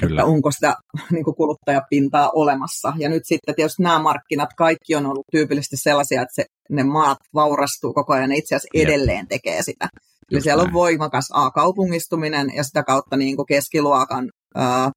[0.00, 0.22] Kyllä.
[0.22, 0.76] että onko sitä
[1.12, 2.92] niin kuin kuluttajapintaa olemassa.
[2.98, 7.18] Ja nyt sitten tietysti nämä markkinat, kaikki on ollut tyypillisesti sellaisia, että se, ne maat
[7.34, 8.88] vaurastuu koko ajan ja itse asiassa Jep.
[8.88, 9.88] edelleen tekee sitä.
[9.94, 10.68] Eli Just siellä näin.
[10.68, 14.90] on voimakas A-kaupungistuminen ja sitä kautta niin kuin keskiluokan ää,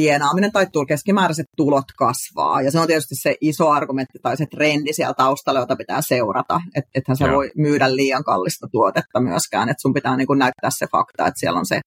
[0.00, 2.62] tienaaminen tai keskimääräiset tulot kasvaa.
[2.62, 6.60] Ja se on tietysti se iso argumentti tai se trendi siellä taustalla, jota pitää seurata.
[6.74, 7.36] Että ethän sä Joo.
[7.36, 9.68] voi myydä liian kallista tuotetta myöskään.
[9.68, 11.80] Että sun pitää niin kuin näyttää se fakta, että siellä on se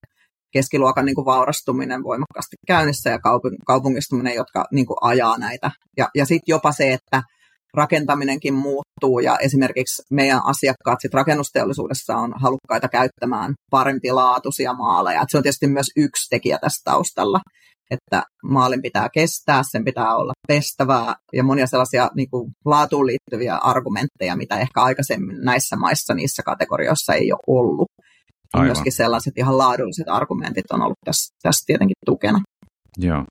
[0.54, 3.19] keskiluokan niin kuin vaurastuminen voimakkaasti käynnissä ja
[3.67, 5.71] kaupungistuminen, jotka niin kuin ajaa näitä.
[5.97, 7.21] Ja, ja sitten jopa se, että
[7.78, 15.21] rakentaminenkin muuttuu ja esimerkiksi meidän asiakkaat sit rakennusteollisuudessa on halukkaita käyttämään parempilaatuisia maaleja.
[15.21, 17.39] Et se on tietysti myös yksi tekijä tässä taustalla,
[17.91, 23.56] että maalin pitää kestää, sen pitää olla pestävää ja monia sellaisia niin kuin, laatuun liittyviä
[23.56, 27.88] argumentteja, mitä ehkä aikaisemmin näissä maissa niissä kategorioissa ei ole ollut.
[28.54, 28.67] Aivan.
[28.67, 32.39] Myöskin sellaiset ihan laadulliset argumentit on ollut tässä, tässä tietenkin tukena.
[32.98, 33.24] Joo.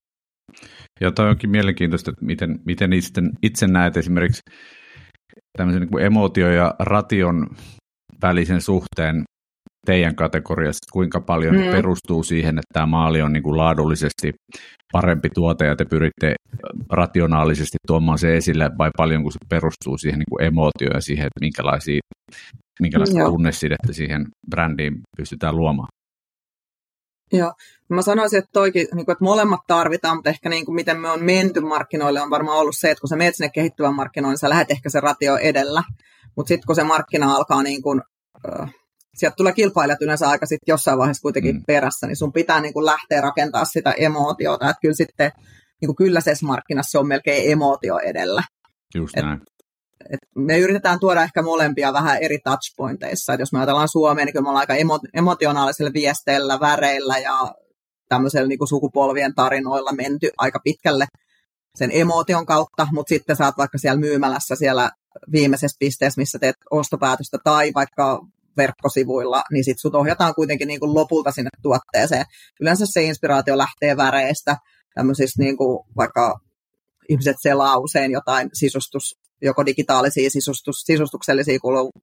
[1.00, 4.40] Ja toi onkin mielenkiintoista, että miten, miten itse, itse näet esimerkiksi
[5.58, 7.46] tämmöisen niin kuin emotio ja ration
[8.22, 9.24] välisen suhteen
[9.86, 11.70] teidän kategoriassa, kuinka paljon mm.
[11.70, 14.32] perustuu siihen, että tämä maali on niin kuin laadullisesti
[14.92, 16.34] parempi tuote ja te pyritte
[16.90, 21.26] rationaalisesti tuomaan se esille, vai paljon kun se perustuu siihen niin kuin emootioon ja siihen,
[21.26, 22.00] että minkälaisia,
[22.80, 23.30] minkälaista Joo.
[23.30, 25.88] tunnesidettä siihen brändiin pystytään luomaan.
[27.32, 27.52] Joo,
[27.88, 31.10] mä sanoisin, että toikin, niin kuin, että molemmat tarvitaan, mutta ehkä niin kuin, miten me
[31.10, 34.38] on menty markkinoille on varmaan ollut se, että kun sä menet sinne kehittyvän markkinoille, niin
[34.38, 35.82] sä lähdet ehkä se ratio edellä,
[36.36, 38.02] mutta sitten kun se markkina alkaa niin kuin,
[38.48, 38.74] äh,
[39.14, 41.62] sieltä tulee kilpailijat yleensä aika sitten jossain vaiheessa kuitenkin mm.
[41.66, 45.33] perässä, niin sun pitää niin kuin lähteä rakentamaan sitä emootiota, että kyllä sitten
[45.81, 48.42] niin kuin kyllä se markkinassa se on melkein emootio edellä.
[48.94, 49.40] Just et, näin.
[50.11, 54.33] Et me yritetään tuoda ehkä molempia vähän eri touchpointeissa, että jos me ajatellaan Suomea, niin
[54.33, 57.55] kyllä me ollaan aika emo- emotionaalisella viesteillä, väreillä ja
[58.09, 61.07] tämmöisellä niin kuin sukupolvien tarinoilla menty aika pitkälle
[61.79, 64.90] sen emootion kautta, mutta sitten saat vaikka siellä myymälässä siellä
[65.33, 68.20] viimeisessä pisteessä, missä teet ostopäätöstä, tai vaikka
[68.56, 72.24] verkkosivuilla, niin sitten sut ohjataan kuitenkin niin kuin lopulta sinne tuotteeseen.
[72.60, 74.56] Yleensä se inspiraatio lähtee väreistä,
[74.94, 76.38] tämmöisistä niin kuin vaikka
[77.08, 81.58] ihmiset selaa usein jotain sisustus, joko digitaalisia sisustus, sisustuksellisia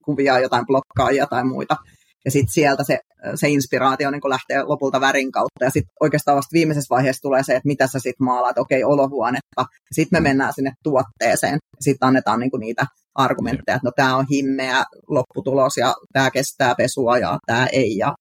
[0.06, 1.76] kuvia, jotain blokkaajia tai muita.
[2.26, 3.00] Ja sitten sieltä se,
[3.36, 5.66] se inspiraatio niin lähtee lopulta värin kautta.
[5.66, 9.66] Ja sitten oikeastaan vasta viimeisessä vaiheessa tulee se, että mitä sä sitten maalaat, okei, olohuonetta.
[9.92, 11.60] Sitten me mennään sinne tuotteeseen.
[11.82, 12.86] Sitten annetaan niin niitä
[13.16, 18.14] argumentteja, että no tämä on himmeä lopputulos ja tämä kestää pesua ja tämä ei ja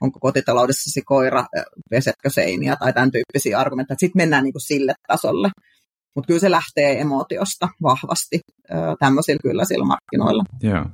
[0.00, 1.44] onko kotitaloudessasi koira,
[1.90, 3.96] pesetkö seiniä tai tämän tyyppisiä argumentteja.
[3.98, 5.50] Sitten mennään niin kuin sille tasolle.
[6.16, 8.40] Mutta kyllä se lähtee emootiosta vahvasti
[8.98, 10.44] tämmöisillä kyllä sillä markkinoilla.
[10.62, 10.84] Joo.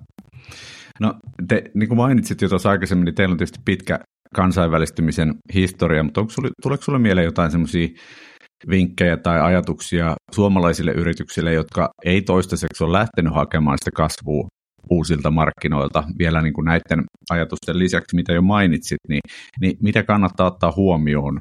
[1.00, 1.14] No
[1.48, 3.98] te, niin kuin mainitsit jo tuossa aikaisemmin, niin teillä on tietysti pitkä
[4.34, 7.88] kansainvälistymisen historia, mutta onko sulle, tuleeko sinulle mieleen jotain semmoisia
[8.70, 14.48] vinkkejä tai ajatuksia suomalaisille yrityksille, jotka ei toistaiseksi ole lähtenyt hakemaan sitä kasvua
[14.90, 19.20] uusilta markkinoilta vielä niin kuin näiden ajatusten lisäksi, mitä jo mainitsit, niin,
[19.60, 21.38] niin mitä kannattaa ottaa huomioon,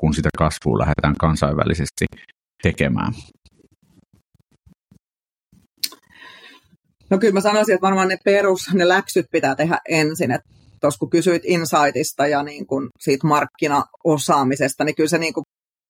[0.00, 2.04] kun sitä kasvua lähdetään kansainvälisesti
[2.62, 3.12] tekemään?
[7.10, 10.48] No kyllä mä sanoisin, että varmaan ne perus, ne läksyt pitää tehdä ensin, että
[10.80, 15.44] tuossa kun kysyit insightista ja niin kuin siitä markkinaosaamisesta, niin kyllä se niin kuin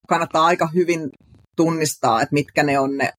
[0.09, 1.11] kannattaa aika hyvin
[1.57, 3.13] tunnistaa, että mitkä ne on ne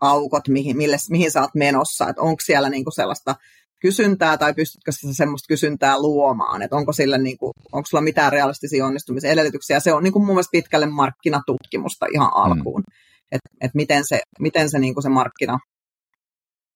[0.00, 3.34] aukot, mihin, mille, mihin sä oot menossa, että onko siellä niinku sellaista
[3.80, 8.32] kysyntää tai pystytkö sä semmoista kysyntää luomaan, että onko, sille niin kuin, onko sulla mitään
[8.32, 9.80] realistisia onnistumisen edellytyksiä.
[9.80, 12.42] Se on niin kuin mun mielestä pitkälle markkinatutkimusta ihan mm.
[12.42, 12.94] alkuun, mm.
[13.32, 15.58] että et miten se, miten se, niin kuin se markkina,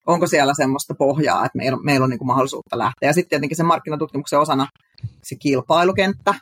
[0.07, 3.09] onko siellä semmoista pohjaa, että meillä, meillä on niin kuin mahdollisuutta lähteä.
[3.09, 4.66] Ja sitten tietenkin se markkinatutkimuksen osana
[5.22, 6.35] se kilpailukenttä,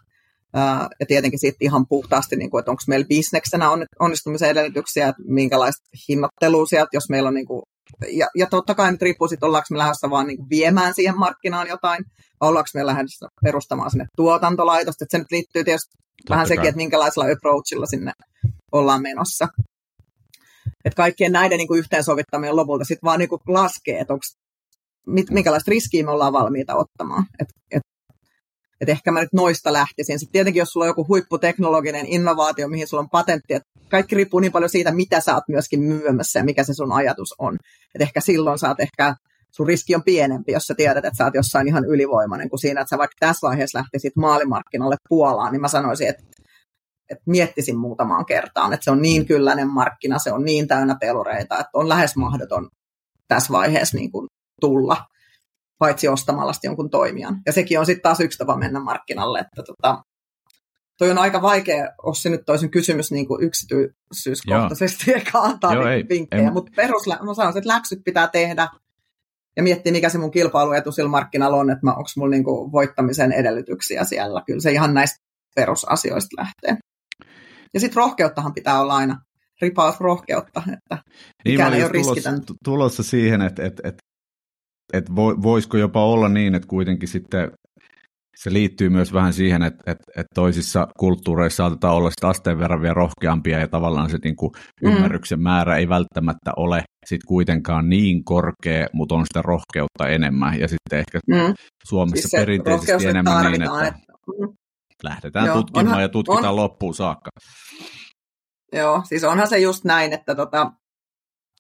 [1.01, 5.83] ja tietenkin sitten ihan puhtaasti, niin kuin, että onko meillä bisneksenä onnistumisen edellytyksiä, että minkälaista
[6.09, 7.63] hinnoittelua sieltä, jos meillä on niin kuin,
[8.13, 11.69] ja, ja totta kai nyt riippuu sitten, ollaanko me lähdössä vaan niin viemään siihen markkinaan
[11.69, 12.05] jotain,
[12.41, 16.65] vai ollaanko me lähdössä perustamaan sinne tuotantolaitosta, että se nyt liittyy tietysti totta vähän sekin,
[16.65, 18.13] että minkälaisella approachilla sinne
[18.73, 19.49] ollaan menossa.
[20.85, 24.25] Että kaikkien näiden niin kuin yhteensovittaminen lopulta sitten vaan niin kuin laskee, että onko
[25.31, 27.25] minkälaista riskiä me ollaan valmiita ottamaan.
[27.41, 27.83] Et, et
[28.81, 30.19] että ehkä mä nyt noista lähtisin.
[30.19, 34.41] Sitten tietenkin, jos sulla on joku huipputeknologinen innovaatio, mihin sulla on patentti, että kaikki riippuu
[34.41, 37.57] niin paljon siitä, mitä sä oot myöskin myymässä ja mikä se sun ajatus on.
[37.95, 39.15] Että ehkä silloin saat ehkä,
[39.51, 42.81] sun riski on pienempi, jos sä tiedät, että sä oot jossain ihan ylivoimainen, kuin siinä,
[42.81, 46.23] että sä vaikka tässä vaiheessa lähtisit maalimarkkinalle Puolaan, niin mä sanoisin, että,
[47.11, 51.59] että miettisin muutamaan kertaan, että se on niin kylläinen markkina, se on niin täynnä pelureita,
[51.59, 52.69] että on lähes mahdoton
[53.29, 54.27] tässä vaiheessa niin kuin
[54.61, 54.97] tulla
[55.79, 57.41] paitsi ostamalla jonkun toimijan.
[57.47, 60.03] Ja sekin on sitten taas yksi tapa mennä markkinalle, että tota,
[60.99, 66.09] toi on aika vaikea, Ossi nyt toisin kysymys niin kuin yksityisyyskohtaisesti, eikä antaa Joo, niin
[66.09, 68.69] vinkkejä, mutta perus, mä sanon, että läksyt pitää tehdä
[69.57, 73.33] ja miettiä, mikä se mun kilpailuetu sillä markkinalla on, että onko mulla niin kuin voittamisen
[73.33, 74.43] edellytyksiä siellä.
[74.47, 76.77] Kyllä se ihan näistä perusasioista lähtee.
[77.75, 79.21] Ja sitten rohkeuttahan pitää olla aina
[79.61, 80.99] ripaus rohkeutta, että
[81.45, 82.31] niin, ei ole tulossa,
[82.65, 84.03] tulossa siihen, että, että, että
[84.93, 87.51] että voisiko jopa olla niin, että kuitenkin sitten
[88.37, 92.83] se liittyy myös vähän siihen, että, että, että toisissa kulttuureissa saatetaan olla sitä asteen verran
[92.83, 94.91] vielä rohkeampia ja tavallaan se niin kuin mm.
[94.91, 100.69] ymmärryksen määrä ei välttämättä ole sit kuitenkaan niin korkea, mutta on sitä rohkeutta enemmän ja
[100.69, 101.55] sitten ehkä mm.
[101.89, 104.01] Suomessa siis perinteisesti enemmän niin, että, että
[104.41, 104.49] mm.
[105.03, 106.57] lähdetään Joo, tutkimaan onhan, ja tutkitaan on...
[106.57, 107.31] loppuun saakka.
[108.73, 110.73] Joo, siis onhan se just näin, että tota,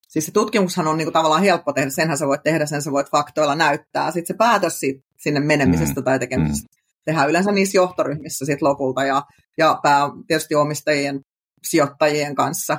[0.08, 2.92] Siis se tutkimushan on niin kuin tavallaan helppo tehdä, senhän sä voit tehdä, sen sä
[2.92, 4.10] voit faktoilla näyttää.
[4.10, 6.04] Sitten se päätös siitä, sinne menemisestä mm.
[6.04, 7.00] tai tekemisestä mm.
[7.04, 9.22] tehdään yleensä niissä johtoryhmissä sit lopulta ja,
[9.58, 11.20] ja pää, tietysti omistajien,
[11.66, 12.78] sijoittajien kanssa.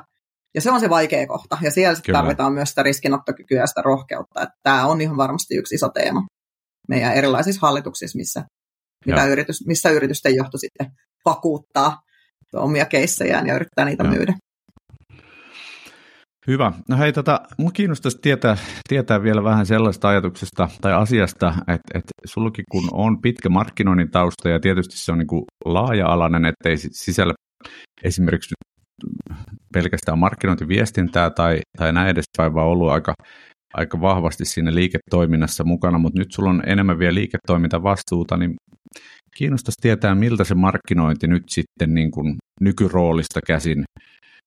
[0.56, 3.82] Ja se on se vaikea kohta, ja siellä sitten tarvitaan myös sitä riskinottokykyä ja sitä
[3.82, 4.48] rohkeutta.
[4.63, 6.28] Tämä on ihan varmasti yksi iso teema
[6.88, 8.44] meidän erilaisissa hallituksissa, missä,
[9.06, 10.88] mitä yritys, missä yritysten johto sitten
[11.26, 12.02] vakuuttaa
[12.54, 14.10] omia keissejään ja yrittää niitä ja.
[14.10, 14.34] myydä.
[16.48, 16.72] Hyvä.
[16.90, 18.58] No hei, tota, mun kiinnostaisi tietää,
[18.90, 24.50] tietää vielä vähän sellaista ajatuksesta tai asiasta, että, että sullakin kun on pitkä markkinoinnin tausta
[24.50, 27.34] ja tietysti se on niin kuin laaja-alainen, ettei sisällä
[28.04, 28.54] esimerkiksi
[29.74, 33.14] pelkästään markkinointiviestintää tai, tai näin edespäin, vaan ollut aika,
[33.74, 38.56] aika vahvasti siinä liiketoiminnassa mukana, mutta nyt sulla on enemmän vielä liiketoimintavastuuta, niin
[39.38, 43.84] kiinnostaisi tietää, miltä se markkinointi nyt sitten niin kuin nykyroolista käsin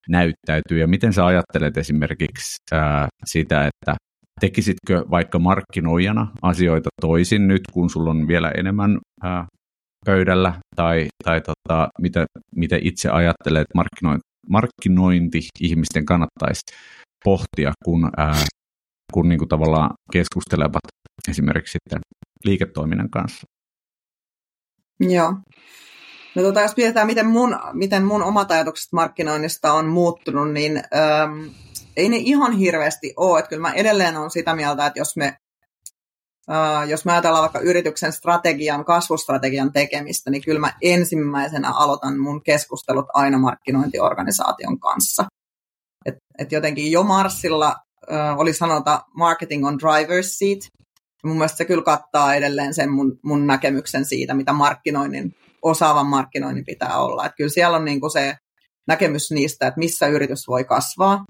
[0.08, 3.96] näyttäytyy ja miten sä ajattelet esimerkiksi ää, sitä, että
[4.40, 9.46] tekisitkö vaikka markkinoijana asioita toisin nyt, kun sulla on vielä enemmän ää,
[10.06, 16.62] pöydällä tai, tai tota, mitä, mitä itse ajattelet, että markkinointi, markkinointi ihmisten kannattaisi
[17.24, 18.44] pohtia, kun, ää,
[19.12, 20.86] kun niin tavallaan keskustelevat
[21.28, 22.00] esimerkiksi sitten
[22.44, 23.46] liiketoiminnan kanssa.
[25.00, 25.34] Joo.
[26.34, 31.50] No tota, jos mietitään, miten mun, miten mun omat ajatukset markkinoinnista on muuttunut, niin äm,
[31.96, 33.38] ei ne ihan hirveästi ole.
[33.38, 35.36] Että kyllä mä edelleen on sitä mieltä, että jos me,
[36.50, 42.42] äh, jos me ajatellaan vaikka yrityksen strategian, kasvustrategian tekemistä, niin kyllä mä ensimmäisenä aloitan mun
[42.42, 45.24] keskustelut aina markkinointiorganisaation kanssa.
[46.06, 47.76] Et, et jotenkin jo Marsilla
[48.12, 50.58] äh, oli sanota marketing on driver's seat.
[51.24, 56.64] Mun mielestä se kyllä kattaa edelleen sen mun, mun näkemyksen siitä, mitä markkinoinnin osaavan markkinoinnin
[56.64, 57.26] pitää olla.
[57.26, 58.36] Että kyllä siellä on niin kuin se
[58.88, 61.24] näkemys niistä, että missä yritys voi kasvaa,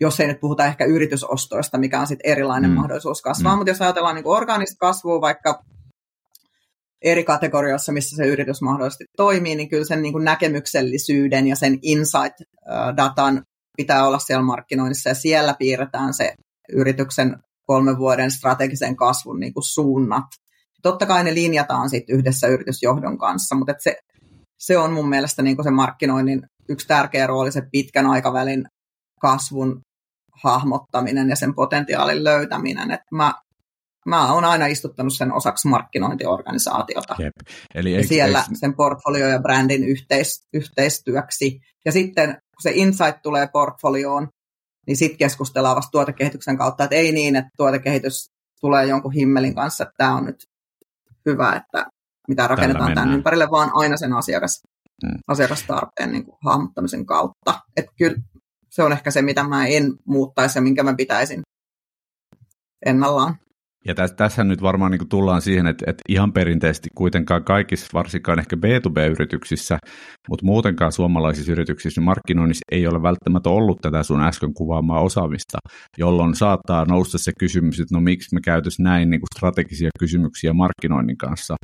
[0.00, 2.76] jos ei nyt puhuta ehkä yritysostoista, mikä on sitten erilainen mm.
[2.76, 3.58] mahdollisuus kasvaa, mm.
[3.58, 5.62] mutta jos ajatellaan niin kuin orgaanista kasvua vaikka
[7.02, 11.78] eri kategorioissa, missä se yritys mahdollisesti toimii, niin kyllä sen niin kuin näkemyksellisyyden ja sen
[11.82, 13.42] insight-datan
[13.76, 16.34] pitää olla siellä markkinoinnissa, ja siellä piirretään se
[16.72, 20.24] yrityksen kolmen vuoden strategisen kasvun niin kuin suunnat
[20.82, 23.96] Totta kai ne linjataan sitten yhdessä yritysjohdon kanssa, mutta se,
[24.58, 28.64] se on mun mielestä niin se markkinoinnin yksi tärkeä rooli, se pitkän aikavälin
[29.20, 29.80] kasvun
[30.42, 32.90] hahmottaminen ja sen potentiaalin löytäminen.
[32.90, 33.34] Et mä,
[34.06, 37.16] mä oon aina istuttanut sen osaksi markkinointiorganisaatiota.
[37.18, 37.32] Jep.
[37.74, 38.50] Eli ja eikö, siellä eikö...
[38.54, 41.60] sen portfolio ja brändin yhteis, yhteistyöksi.
[41.84, 44.28] Ja sitten kun se insight tulee portfolioon,
[44.86, 49.84] niin sitten keskustellaan vasta tuotekehityksen kautta, että ei niin, että tuotekehitys tulee jonkun himmelin kanssa,
[49.84, 50.36] että tämä on nyt
[51.26, 51.86] hyvä, että
[52.28, 54.62] mitä rakennetaan tämän ympärille, vaan aina sen asiakas,
[55.06, 55.18] hmm.
[55.28, 57.60] asiakastarpeen niin kuin, hahmottamisen kautta.
[57.76, 58.16] Että kyllä
[58.70, 61.42] se on ehkä se, mitä mä en muuttaisi ja minkä mä pitäisin
[62.86, 63.36] ennallaan.
[63.88, 68.38] Ja tässä, tässä nyt varmaan niin tullaan siihen, että, että ihan perinteisesti kuitenkaan kaikissa, varsinkaan
[68.38, 69.78] ehkä B2B-yrityksissä,
[70.28, 75.58] mutta muutenkaan suomalaisissa yrityksissä niin markkinoinnissa ei ole välttämättä ollut tätä sun äsken kuvaamaa osaamista,
[75.98, 80.52] jolloin saattaa nousta se kysymys, että no miksi me käytös näin niin kuin strategisia kysymyksiä
[80.52, 81.54] markkinoinnin kanssa.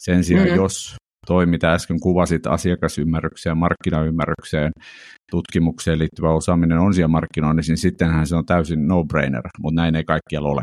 [0.00, 0.62] Sen sijaan, mm-hmm.
[0.62, 4.70] jos toi, mitä äsken kuvasit, asiakasymmärrykseen, markkinaymmärrykseen,
[5.30, 10.04] tutkimukseen liittyvä osaaminen on siellä markkinoinnissa, niin sittenhän se on täysin no-brainer, mutta näin ei
[10.04, 10.62] kaikkialla ole.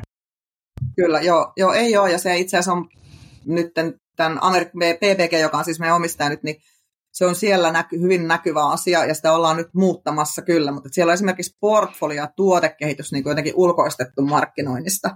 [0.96, 2.90] Kyllä, joo, joo ei ole, ja se itse asiassa on
[3.46, 3.72] nyt
[4.16, 6.56] tämän Amerik- PPG, joka on siis meidän omistaja nyt, niin
[7.12, 11.12] se on siellä näky, hyvin näkyvä asia, ja sitä ollaan nyt muuttamassa kyllä, mutta siellä
[11.12, 15.16] on esimerkiksi portfolio- ja tuotekehitys niin kuin jotenkin ulkoistettu markkinoinnista.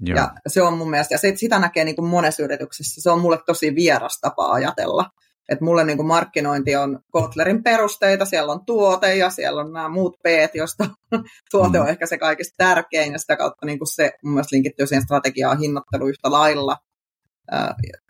[0.00, 0.16] Joo.
[0.18, 3.20] Ja se on mun mielestä, ja se, sitä näkee niin kuin monessa yrityksessä, se on
[3.20, 5.10] mulle tosi vieras tapa ajatella.
[5.50, 9.88] Että mulle niin kuin markkinointi on Kotlerin perusteita, siellä on tuote ja siellä on nämä
[9.88, 10.86] muut p joista
[11.50, 11.82] tuote mm.
[11.82, 15.04] on ehkä se kaikista tärkein, ja sitä kautta niin kuin se mun mielestä linkittyy siihen
[15.04, 16.76] strategiaan hinnoittelu yhtä lailla.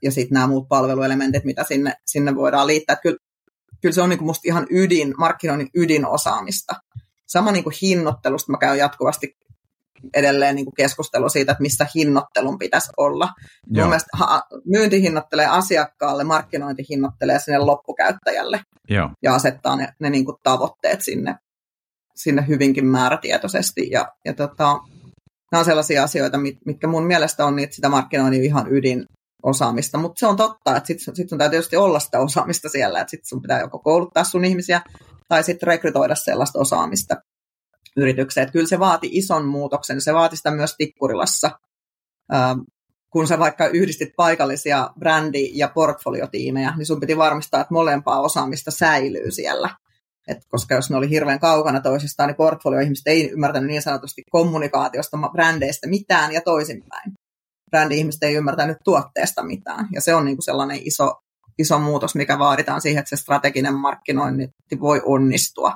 [0.02, 2.96] Ja sitten nämä muut palveluelementit, mitä sinne, sinne voidaan liittää.
[2.96, 3.18] Kyllä,
[3.80, 6.74] kyllä se on niin musta ihan ydin, markkinoinnin ydinosaamista.
[7.26, 9.36] Sama niin kuin hinnoittelusta mä käyn jatkuvasti
[10.14, 13.28] edelleen niin kuin keskustelu siitä, että missä hinnoittelun pitäisi olla.
[13.70, 13.84] Joo.
[13.84, 19.10] Mun mielestä ha, myynti hinnoittelee asiakkaalle, markkinointi hinnoittelee sinne loppukäyttäjälle Joo.
[19.22, 21.34] ja asettaa ne, ne niin kuin tavoitteet sinne,
[22.16, 23.90] sinne hyvinkin määrätietoisesti.
[23.90, 24.78] Ja, ja tota,
[25.52, 29.04] nämä on sellaisia asioita, mit, mitkä mun mielestä on niitä sitä markkinoinnin ihan ydin
[29.42, 33.00] osaamista, mutta se on totta, että sitten sit sun täytyy tietysti olla sitä osaamista siellä,
[33.00, 34.80] että sitten sun pitää joko kouluttaa sun ihmisiä
[35.28, 37.16] tai sitten rekrytoida sellaista osaamista,
[37.96, 38.42] yritykseen.
[38.42, 41.50] Että kyllä se vaati ison muutoksen, se vaati sitä myös Tikkurilassa,
[43.12, 48.70] kun sä vaikka yhdistit paikallisia brändi- ja portfoliotiimejä, niin sun piti varmistaa, että molempaa osaamista
[48.70, 49.76] säilyy siellä.
[50.28, 55.18] Et koska jos ne oli hirveän kaukana toisistaan, niin portfolio-ihmiset ei ymmärtänyt niin sanotusti kommunikaatiosta,
[55.32, 57.12] brändeistä mitään ja toisinpäin.
[57.70, 59.88] Brändi-ihmiset ei ymmärtänyt tuotteesta mitään.
[59.92, 61.14] Ja se on niin kuin sellainen iso,
[61.58, 65.72] iso muutos, mikä vaaditaan siihen, että se strateginen markkinointi voi onnistua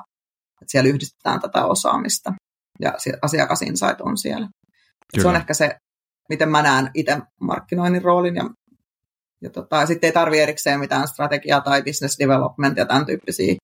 [0.61, 2.33] että siellä yhdistetään tätä osaamista
[2.81, 4.49] ja asiakasinsight on siellä.
[5.21, 5.77] Se on ehkä se,
[6.29, 8.49] miten mä näen itse markkinoinnin roolin ja,
[9.41, 13.55] ja, tota, sitten ei tarvitse erikseen mitään strategiaa tai business development ja tämän tyyppisiä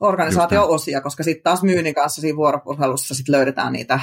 [0.00, 4.00] organisaatio-osia, koska sitten taas myynnin kanssa siinä vuoropuhelussa sit löydetään niitä,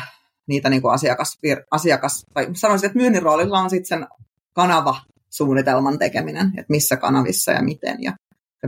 [0.47, 1.37] niitä niin kuin asiakas,
[1.71, 4.07] asiakas, tai sanoisin, että myynnin roolilla on sitten sen
[4.53, 8.03] kanava suunnitelman tekeminen, että missä kanavissa ja miten.
[8.03, 8.13] Ja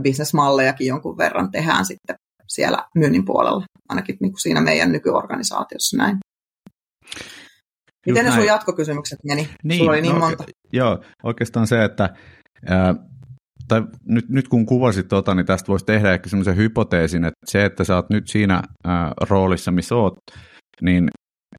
[0.00, 2.16] bisnesmallejakin jonkun verran tehdään sitten
[2.48, 6.18] siellä myynnin puolella, ainakin niin kuin siinä meidän nykyorganisaatiossa näin.
[8.06, 9.48] Miten ne sun jatkokysymykset meni?
[9.64, 10.44] Niin, Sulla oli niin no, monta.
[10.72, 12.10] Joo, oikeastaan se, että
[12.66, 12.94] ää,
[13.68, 17.64] tai nyt, nyt kun kuvasit tota, niin tästä voisi tehdä ehkä semmoisen hypoteesin, että se,
[17.64, 20.14] että sä oot nyt siinä ää, roolissa, missä oot,
[20.80, 21.08] niin,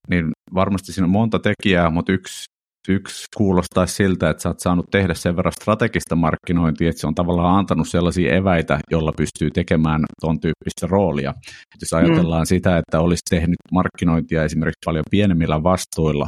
[0.10, 2.44] niin varmasti siinä on monta tekijää, mutta yksi
[2.90, 7.16] yksi kuulostaa siltä, että sä oot saanut tehdä sen verran strategista markkinointia, että se on
[7.16, 11.30] tavallaan antanut sellaisia eväitä, jolla pystyy tekemään ton tyyppistä roolia.
[11.76, 12.46] Et jos ajatellaan mm.
[12.46, 16.26] sitä, että olisi tehnyt markkinointia esimerkiksi paljon pienemmillä vastuilla,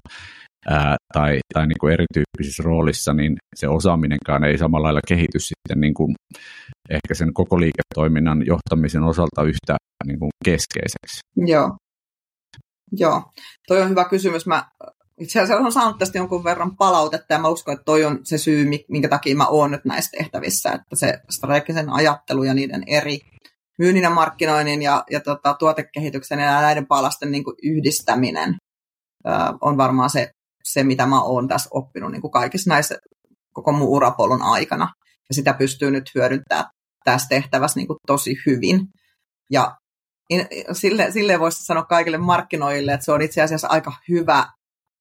[0.70, 5.82] ää, tai, tai niin kuin erityyppisissä roolissa, niin se osaaminenkaan ei samalla lailla kehity sitten
[5.82, 6.16] niin kuin
[6.90, 9.76] ehkä sen koko liiketoiminnan johtamisen osalta yhtä
[10.06, 11.20] niin kuin keskeiseksi.
[11.38, 11.78] Joo.
[12.92, 13.24] Joo,
[13.68, 14.48] toi on hyvä kysymys.
[14.48, 14.64] Mä
[15.20, 18.38] itse asiassa olen saanut tästä jonkun verran palautetta ja mä uskon, että toi on se
[18.38, 23.20] syy, minkä takia mä oon nyt näissä tehtävissä, että se strategisen ajattelu ja niiden eri
[23.80, 28.56] myynnin ja markkinoinnin ja, ja tota, tuotekehityksen ja näiden palasten niin kuin yhdistäminen
[29.28, 30.32] ö, on varmaan se,
[30.64, 32.98] se, mitä mä oon tässä oppinut niin kuin kaikissa näissä
[33.54, 34.94] koko mun urapolun aikana.
[35.30, 36.66] Ja sitä pystyy nyt hyödyntämään
[37.04, 38.80] tässä tehtävässä niin kuin tosi hyvin.
[39.52, 39.76] Ja
[40.72, 44.46] sille, sille voisi sanoa kaikille markkinoille, että se on itse asiassa aika hyvä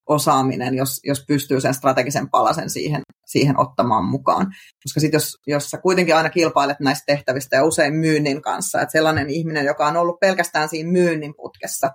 [0.08, 4.46] osaaminen, jos, jos pystyy sen strategisen palasen siihen, siihen ottamaan mukaan.
[4.84, 8.92] Koska sitten jos, jos sä kuitenkin aina kilpailet näistä tehtävistä ja usein myynnin kanssa, että
[8.92, 11.90] sellainen ihminen, joka on ollut pelkästään siinä myynnin putkessa,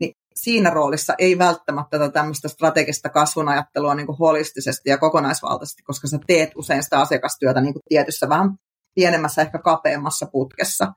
[0.00, 6.08] niin siinä roolissa ei välttämättä tätä tämmöistä strategista kasvunajattelua niin kuin holistisesti ja kokonaisvaltaisesti, koska
[6.08, 8.50] sä teet usein sitä asiakastyötä niin kuin tietyssä vähän
[8.94, 10.92] pienemmässä, ehkä kapeammassa putkessa.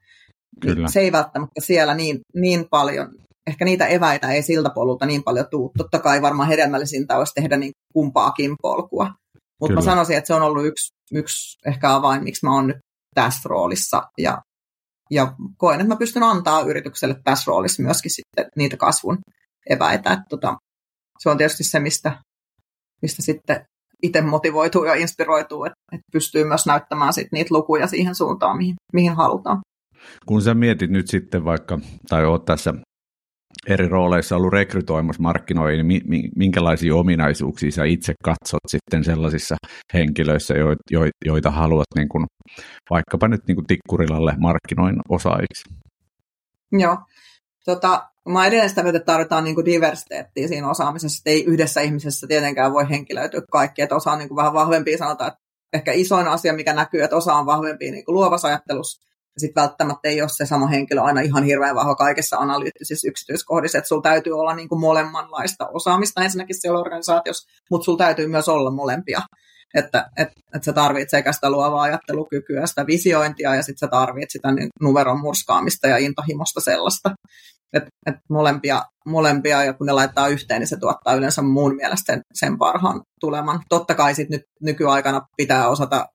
[0.62, 0.88] Kyllä.
[0.88, 3.10] Se ei välttämättä siellä niin, niin paljon
[3.48, 5.72] ehkä niitä eväitä ei siltä polulta niin paljon tuu.
[5.78, 9.14] Totta kai varmaan hedelmällisintä olisi tehdä niin kumpaakin polkua.
[9.62, 12.78] Mutta mä sanoisin, että se on ollut yksi, yksi ehkä avain, miksi mä oon nyt
[13.16, 14.04] tässä roolissa.
[14.18, 14.42] Ja,
[15.12, 19.18] ja koen, että mä pystyn antaa yritykselle tässä roolissa myöskin sitten niitä kasvun
[19.70, 20.14] eväitä.
[20.14, 20.58] Että tota,
[21.20, 22.22] se on tietysti se, mistä,
[23.02, 23.66] mistä sitten
[24.04, 28.76] itse motivoituu ja inspiroituu, että, että pystyy myös näyttämään sit niitä lukuja siihen suuntaan, mihin,
[28.94, 29.62] mihin halutaan.
[30.26, 31.80] Kun sä mietit nyt sitten vaikka,
[32.10, 32.74] tai oot tässä
[33.68, 39.56] eri rooleissa ollut rekrytoimassa markkinoihin, niin minkälaisia ominaisuuksia sä itse katsot sitten sellaisissa
[39.94, 40.54] henkilöissä,
[41.26, 42.26] joita haluat niin kuin,
[42.90, 45.64] vaikkapa nyt niin kuin tikkurilalle markkinoin osaajiksi?
[46.72, 46.98] Joo,
[47.66, 52.28] tota, mä edelleen sitä että tarvitaan niin kuin diversiteettiä siinä osaamisessa, että ei yhdessä ihmisessä
[52.28, 55.40] tietenkään voi henkilöityä kaikki, että osa on niin kuin vähän vahvempia, sanotaan, että
[55.74, 60.10] ehkä isoin asia, mikä näkyy, että osa on vahvempi niin luovassa ajattelussa, ja sitten välttämättä
[60.10, 64.34] ei ole se sama henkilö aina ihan hirveän vahva kaikessa analyyttisissä yksityiskohdissa, että sulla täytyy
[64.34, 69.22] olla niin kuin molemmanlaista osaamista ensinnäkin siellä organisaatiossa, mutta sulla täytyy myös olla molempia.
[69.74, 74.32] Että et, et sä tarvit sekä sitä luovaa ajattelukykyä, sitä visiointia ja sitten sä tarvit
[74.32, 77.12] sitä niin numeron murskaamista ja intohimosta sellaista.
[77.74, 82.14] Et, et molempia, molempia, ja kun ne laittaa yhteen, niin se tuottaa yleensä muun mielestä
[82.14, 83.60] sen, sen parhaan tuleman.
[83.70, 86.06] Totta kai sit nyt nykyaikana pitää osata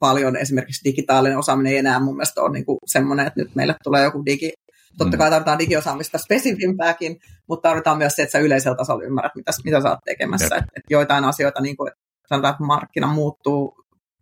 [0.00, 4.04] paljon, esimerkiksi digitaalinen osaaminen ei enää mun mielestä ole niin semmoinen, että nyt meille tulee
[4.04, 4.52] joku digi,
[4.98, 5.18] Totta mm.
[5.18, 9.80] kai tarvitaan digiosaamista spesifimpääkin, mutta tarvitaan myös se, että sä yleisellä tasolla ymmärrät, mitä, mitä
[9.80, 10.56] sä oot tekemässä.
[10.56, 11.90] Et, et joitain asioita, niin kuin,
[12.28, 13.74] sanotaan, että markkina muuttuu,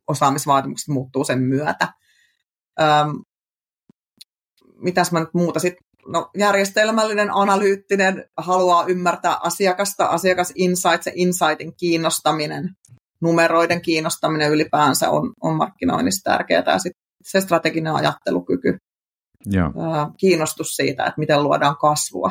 [0.08, 1.88] osaamisvaatimukset muuttuu sen myötä.
[2.80, 3.22] Öm,
[4.74, 11.76] mitäs mä nyt muuta sitten no, järjestelmällinen, analyyttinen, haluaa ymmärtää asiakasta, asiakas insight, se insightin
[11.76, 12.70] kiinnostaminen,
[13.22, 16.62] numeroiden kiinnostaminen ylipäänsä on, on markkinoinnissa tärkeää.
[16.66, 18.76] Ja sitten se strateginen ajattelukyky,
[19.46, 19.72] Joo.
[20.16, 22.30] kiinnostus siitä, että miten luodaan kasvua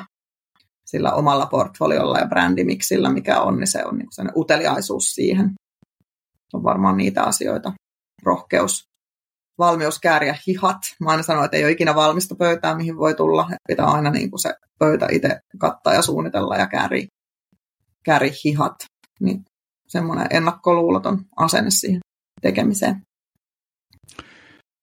[0.85, 5.53] sillä omalla portfoliolla ja brändimiksillä, mikä on, niin se on niin uteliaisuus siihen.
[6.53, 7.73] On varmaan niitä asioita.
[8.23, 8.83] Rohkeus,
[9.57, 10.77] valmius kääriä hihat.
[10.99, 13.49] Mä aina sanoin, että ei ole ikinä valmista pöytää, mihin voi tulla.
[13.67, 17.07] Pitää aina niin kuin se pöytä itse kattaa ja suunnitella ja kääri,
[18.03, 18.75] kääri hihat.
[19.19, 19.43] Niin
[19.87, 21.99] semmoinen ennakkoluuloton asenne siihen
[22.41, 23.01] tekemiseen.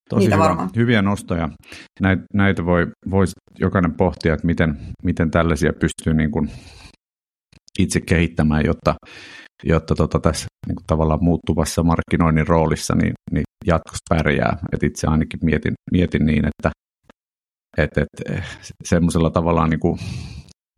[0.08, 1.48] Tosi hyvä, hyviä nostoja.
[2.00, 3.24] Näitä, näitä voi, voi
[3.58, 6.50] jokainen pohtia, että miten, miten tällaisia pystyy niin kuin
[7.78, 8.94] itse kehittämään, jotta,
[9.64, 14.58] jotta tota tässä niin kuin tavallaan muuttuvassa markkinoinnin roolissa niin, niin jatkossa pärjää.
[14.72, 16.70] Et itse ainakin mietin, mietin niin, että
[17.78, 18.44] et, et,
[18.84, 19.98] semmoisella tavallaan niin kuin,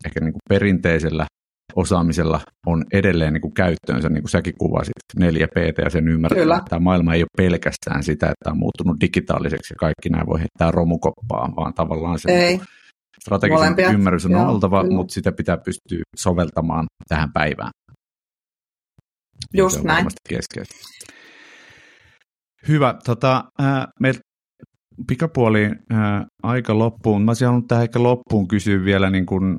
[0.05, 1.25] ehkä niin kuin perinteisellä
[1.75, 6.43] osaamisella on edelleen niin kuin käyttöönsä, niin kuin säkin kuvasit, 4 PT ja sen ymmärtää,
[6.43, 10.39] että tämä maailma ei ole pelkästään sitä, että on muuttunut digitaaliseksi ja kaikki nämä voi
[10.39, 12.59] heittää romukoppaan, vaan tavallaan se ei.
[13.21, 13.89] strategisen Molempia.
[13.91, 14.95] ymmärrys on Joo, oltava, kyllä.
[14.95, 17.71] mutta sitä pitää pystyä soveltamaan tähän päivään.
[19.53, 20.07] Just näin.
[20.29, 20.75] Keskeistä.
[22.67, 22.95] Hyvä.
[23.05, 24.19] Tota, äh, meillä
[25.07, 27.21] pikapuoli äh, aika loppuun.
[27.21, 29.57] Mä olisin halunnut tähän ehkä loppuun kysyä vielä niin kuin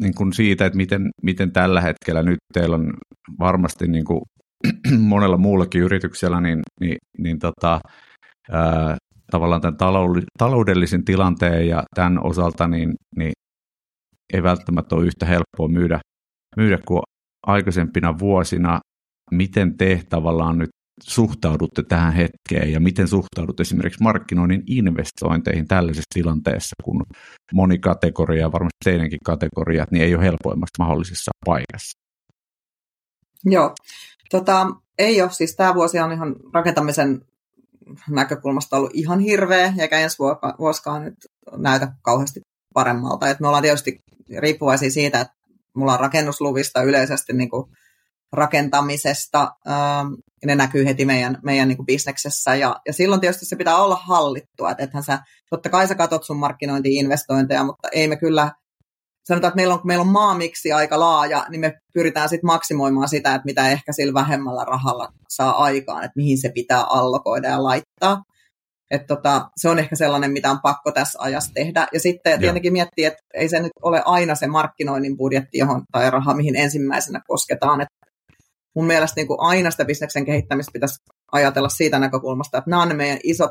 [0.00, 2.94] niin kuin siitä, että miten, miten tällä hetkellä nyt teillä on
[3.38, 4.20] varmasti niin kuin
[5.00, 7.80] monella muullakin yrityksellä, niin, niin, niin tota,
[8.52, 8.96] ää,
[9.30, 9.76] tavallaan tämän
[10.38, 13.32] taloudellisen tilanteen ja tämän osalta, niin, niin
[14.32, 16.00] ei välttämättä ole yhtä helppoa myydä,
[16.56, 17.02] myydä kuin
[17.46, 18.80] aikaisempina vuosina.
[19.30, 20.70] Miten te tavallaan nyt
[21.02, 27.04] suhtaudutte tähän hetkeen ja miten suhtaudutte esimerkiksi markkinoinnin investointeihin tällaisessa tilanteessa, kun
[27.52, 31.98] moni kategoria, varmasti teidänkin kategoriat, niin ei ole helpoimmassa mahdollisessa paikassa?
[33.44, 33.74] Joo,
[34.30, 34.66] tota,
[34.98, 35.30] ei ole.
[35.30, 37.20] Siis tämä vuosi on ihan rakentamisen
[38.10, 40.16] näkökulmasta ollut ihan hirveä, eikä ensi
[40.58, 41.14] vuosikaan nyt
[41.56, 42.40] näytä kauheasti
[42.74, 43.28] paremmalta.
[43.28, 43.98] Et me ollaan tietysti
[44.38, 45.34] riippuvaisia siitä, että
[45.76, 47.64] mulla on rakennusluvista yleisesti niin kuin
[48.32, 49.50] rakentamisesta.
[50.44, 53.96] Ne näkyy heti meidän, meidän niin kuin bisneksessä ja, ja silloin tietysti se pitää olla
[53.96, 54.70] hallittua.
[54.70, 55.18] Että ethän sä,
[55.50, 58.52] totta kai sä katot sun markkinointi-investointeja, mutta ei me kyllä,
[59.24, 63.08] sanotaan, että meillä on, kun meillä on maamiksi aika laaja, niin me pyritään sitten maksimoimaan
[63.08, 67.62] sitä, että mitä ehkä sillä vähemmällä rahalla saa aikaan, että mihin se pitää allokoida ja
[67.62, 68.22] laittaa.
[68.90, 71.86] Et tota, se on ehkä sellainen, mitä on pakko tässä ajassa tehdä.
[71.92, 72.40] Ja sitten Joo.
[72.40, 76.56] tietenkin miettii, että ei se nyt ole aina se markkinoinnin budjetti johon, tai raha, mihin
[76.56, 77.80] ensimmäisenä kosketaan.
[77.80, 77.88] Et
[78.76, 81.02] mun mielestä niin kuin aina sitä bisneksen kehittämistä pitäisi
[81.32, 83.50] ajatella siitä näkökulmasta, että nämä on ne meidän isot,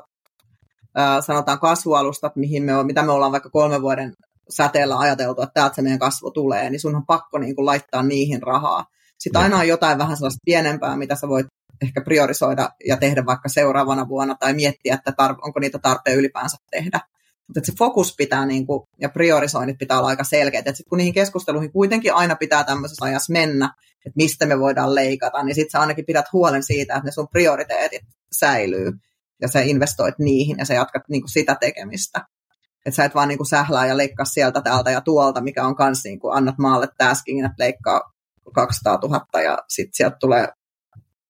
[1.26, 4.13] sanotaan kasvualustat, mihin me mitä me ollaan vaikka kolmen vuoden
[4.49, 8.03] säteellä ajateltu, että täältä se meidän kasvu tulee, niin sun on pakko niin kuin laittaa
[8.03, 8.86] niihin rahaa.
[9.19, 11.47] Sitten aina on jotain vähän sellaista pienempää, mitä sä voit
[11.82, 16.57] ehkä priorisoida ja tehdä vaikka seuraavana vuonna tai miettiä, että tar- onko niitä tarpeen ylipäänsä
[16.71, 16.99] tehdä.
[17.48, 20.68] Mutta se fokus pitää niin kuin, ja priorisoinnit pitää olla aika selkeät.
[20.68, 23.74] Et sit kun niihin keskusteluihin kuitenkin aina pitää tämmöisessä ajassa mennä,
[24.06, 27.28] että mistä me voidaan leikata, niin sitten sä ainakin pidät huolen siitä, että ne sun
[27.32, 28.91] prioriteetit säilyy
[29.41, 32.26] ja sä investoit niihin ja sä jatkat niin kuin sitä tekemistä.
[32.86, 35.76] Että sä et vaan niin kuin sählää ja leikkaa sieltä, täältä ja tuolta, mikä on
[35.76, 38.02] kans niin kuin annat maalle taskingin, että leikkaa
[38.56, 40.48] 200 000 ja sitten sieltä tulee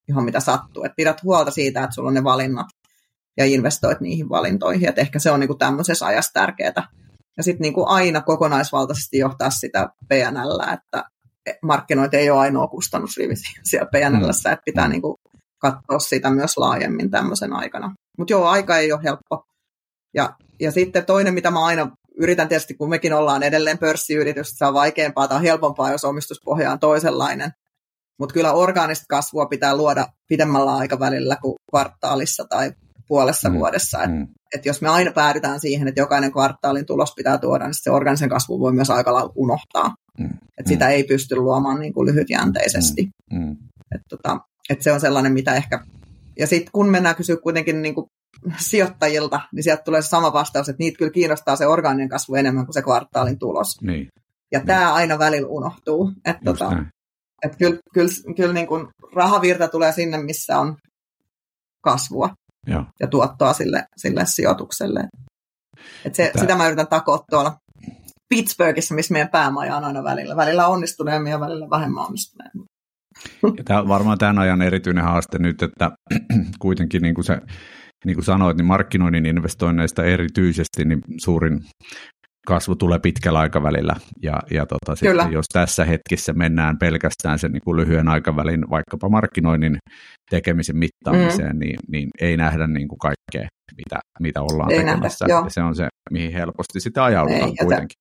[0.09, 0.83] ihan mitä sattuu.
[0.83, 2.67] Että pidät huolta siitä, että sulla on ne valinnat
[3.37, 4.89] ja investoit niihin valintoihin.
[4.89, 6.87] Että ehkä se on niin kuin tämmöisessä ajassa tärkeää.
[7.37, 11.03] Ja sitten niin kuin aina kokonaisvaltaisesti johtaa sitä PNL, että
[11.61, 13.33] markkinointi ei ole ainoa kustannusrivi
[13.63, 14.29] siellä PNL, mm.
[14.29, 15.15] että pitää niin kuin
[15.57, 17.95] katsoa sitä myös laajemmin tämmöisen aikana.
[18.17, 19.43] Mutta joo, aika ei ole helppo.
[20.13, 24.65] Ja, ja sitten toinen, mitä mä aina yritän tietysti, kun mekin ollaan edelleen pörssiyritys, se
[24.65, 27.51] on vaikeampaa tai helpompaa, jos omistuspohja on toisenlainen.
[28.19, 32.71] Mutta kyllä orgaanista kasvua pitää luoda pidemmällä aikavälillä kuin kvartaalissa tai
[33.07, 33.55] puolessa mm.
[33.55, 34.03] vuodessa.
[34.03, 34.27] Et, mm.
[34.55, 38.29] et jos me aina päädytään siihen, että jokainen kvartaalin tulos pitää tuoda, niin se organisen
[38.29, 39.95] kasvu voi myös aika lailla unohtaa.
[40.19, 40.29] Mm.
[40.57, 40.91] Et sitä mm.
[40.91, 43.09] ei pysty luomaan niin kuin lyhytjänteisesti.
[43.33, 43.39] Mm.
[43.39, 43.57] Mm.
[43.95, 44.39] Et tota,
[44.69, 45.79] et se on sellainen, mitä ehkä...
[46.39, 48.07] Ja sitten kun mennään kysyä kuitenkin niin kuin
[48.57, 52.65] sijoittajilta, niin sieltä tulee se sama vastaus, että niitä kyllä kiinnostaa se orgaaninen kasvu enemmän
[52.65, 53.81] kuin se kvartaalin tulos.
[53.81, 54.07] Niin.
[54.51, 54.67] Ja niin.
[54.67, 56.11] tämä aina välillä unohtuu.
[56.25, 56.83] Että tota,
[57.45, 60.77] et kyllä, kyllä, kyllä niin kuin rahavirta tulee sinne, missä on
[61.83, 62.29] kasvua
[62.67, 65.09] ja, ja tuottoa sille, sille sijoitukselle.
[66.05, 67.57] Et se, sitä mä yritän takoa tuolla
[68.29, 70.35] Pittsburghissa, missä meidän päämaja on aina välillä.
[70.35, 72.65] Välillä onnistuneemmin ja välillä vähemmän onnistuneemmin.
[73.57, 75.91] Ja tämä on varmaan tämän ajan erityinen haaste nyt, että
[76.59, 77.41] kuitenkin niin kuin se
[78.05, 81.65] niin kuin sanoit, niin markkinoinnin investoinneista erityisesti niin suurin
[82.45, 83.95] kasvu tulee pitkällä aikavälillä.
[84.21, 89.09] Ja, ja tota, sitten jos tässä hetkessä mennään pelkästään sen niin kuin lyhyen aikavälin vaikkapa
[89.09, 89.77] markkinoinnin
[90.29, 91.59] tekemisen mittaamiseen, mm.
[91.59, 95.25] niin, niin ei nähdä niin kuin kaikkea, mitä, mitä ollaan ei tekemässä.
[95.27, 97.97] Nähdä, se on se, mihin helposti sitä ajaudutaan ei, kuitenkin.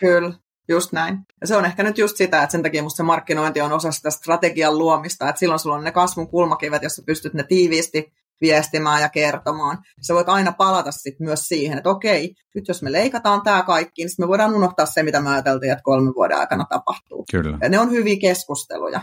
[0.00, 0.32] Kyllä,
[0.68, 1.18] just näin.
[1.40, 3.92] Ja se on ehkä nyt just sitä, että sen takia musta se markkinointi on osa
[3.92, 8.12] sitä strategian luomista, että silloin sulla on ne kasvun kulmakivet, jos sä pystyt ne tiiviisti
[8.40, 9.78] viestimään ja kertomaan.
[10.06, 14.04] Sä voit aina palata sit myös siihen, että okei, nyt jos me leikataan tämä kaikki,
[14.04, 17.24] niin me voidaan unohtaa se, mitä me ajateltiin, että kolmen vuoden aikana tapahtuu.
[17.30, 17.58] Kyllä.
[17.62, 19.00] Ja ne on hyviä keskusteluja.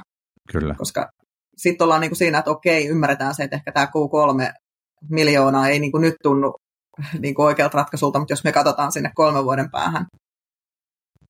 [0.51, 0.75] Kyllä.
[0.77, 1.09] Koska
[1.57, 4.53] sitten ollaan niin kuin siinä, että okei, ymmärretään se, että ehkä tämä Q3
[5.09, 6.53] miljoonaa ei niin kuin nyt tunnu
[7.19, 10.05] niin kuin oikealta ratkaisulta, mutta jos me katsotaan sinne kolmen vuoden päähän,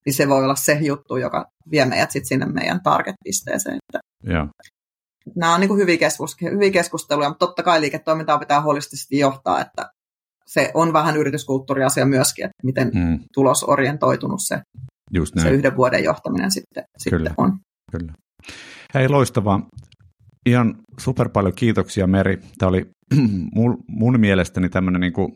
[0.05, 3.77] niin se voi olla se juttu, joka vie meidät sitten sinne meidän target-pisteeseen.
[3.93, 4.47] Että Joo
[5.35, 9.61] nämä on niin kuin hyviä, keskus, hyviä keskusteluja, mutta totta kai liiketoimintaa pitää holistisesti johtaa,
[9.61, 9.89] että
[10.45, 13.19] se on vähän yrityskulttuuriasia myöskin, että miten mm.
[13.33, 14.61] tulosorientoitunut se,
[15.13, 15.47] Just näin.
[15.47, 17.29] se yhden vuoden johtaminen sitten, Kyllä.
[17.29, 17.59] sitten on.
[17.91, 18.13] Kyllä.
[18.93, 19.67] Hei, loistavaa.
[20.45, 22.37] Ihan super paljon kiitoksia Meri.
[22.57, 22.85] Tämä oli
[23.55, 25.31] mun, mun mielestäni tämmöinen niin kuin,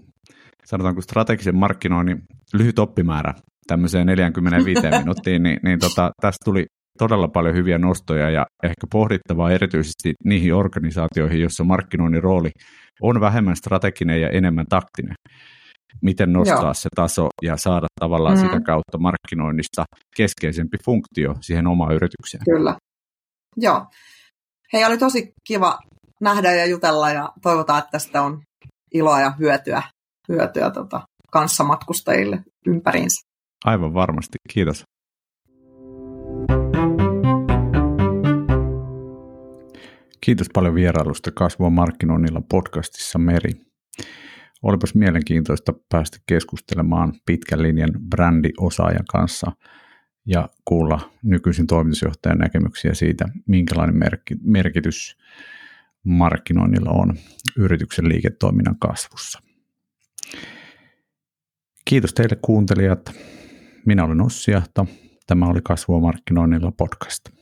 [0.66, 2.22] sanotaanko strategisen markkinoinnin
[2.54, 3.34] lyhyt oppimäärä
[3.68, 6.66] tämmöiseen 45 minuuttiin, niin, niin tota, tästä tuli
[7.02, 12.52] todella paljon hyviä nostoja ja ehkä pohdittavaa erityisesti niihin organisaatioihin, joissa markkinoinnin rooli
[13.02, 15.14] on vähemmän strateginen ja enemmän taktinen.
[16.02, 16.74] Miten nostaa Joo.
[16.74, 18.42] se taso ja saada tavallaan mm.
[18.42, 19.84] sitä kautta markkinoinnista
[20.16, 22.44] keskeisempi funktio siihen omaan yritykseen.
[22.46, 22.76] Kyllä.
[23.58, 23.86] Joo.
[24.74, 25.80] Hei, oli tosi kiva
[26.22, 28.42] nähdä ja jutella ja toivotaan, että tästä on
[28.94, 29.84] iloa ja hyötyä,
[30.30, 33.22] hyötyä tota, kanssamatkustajille ympäriinsä.
[33.66, 34.38] Aivan varmasti.
[34.54, 34.84] Kiitos.
[40.26, 43.52] Kiitos paljon vierailusta Kasvua markkinoinnilla podcastissa Meri.
[44.64, 49.52] Olipas mielenkiintoista päästä keskustelemaan pitkän linjan brändiosaajan kanssa
[50.26, 54.00] ja kuulla nykyisin toimitusjohtajan näkemyksiä siitä, minkälainen
[54.42, 55.18] merkitys
[56.04, 57.14] markkinoinnilla on
[57.58, 59.40] yrityksen liiketoiminnan kasvussa.
[61.86, 63.12] Kiitos teille kuuntelijat.
[63.86, 64.52] Minä olen Ossi
[65.28, 67.41] Tämä oli Kasvua markkinoinnilla podcast.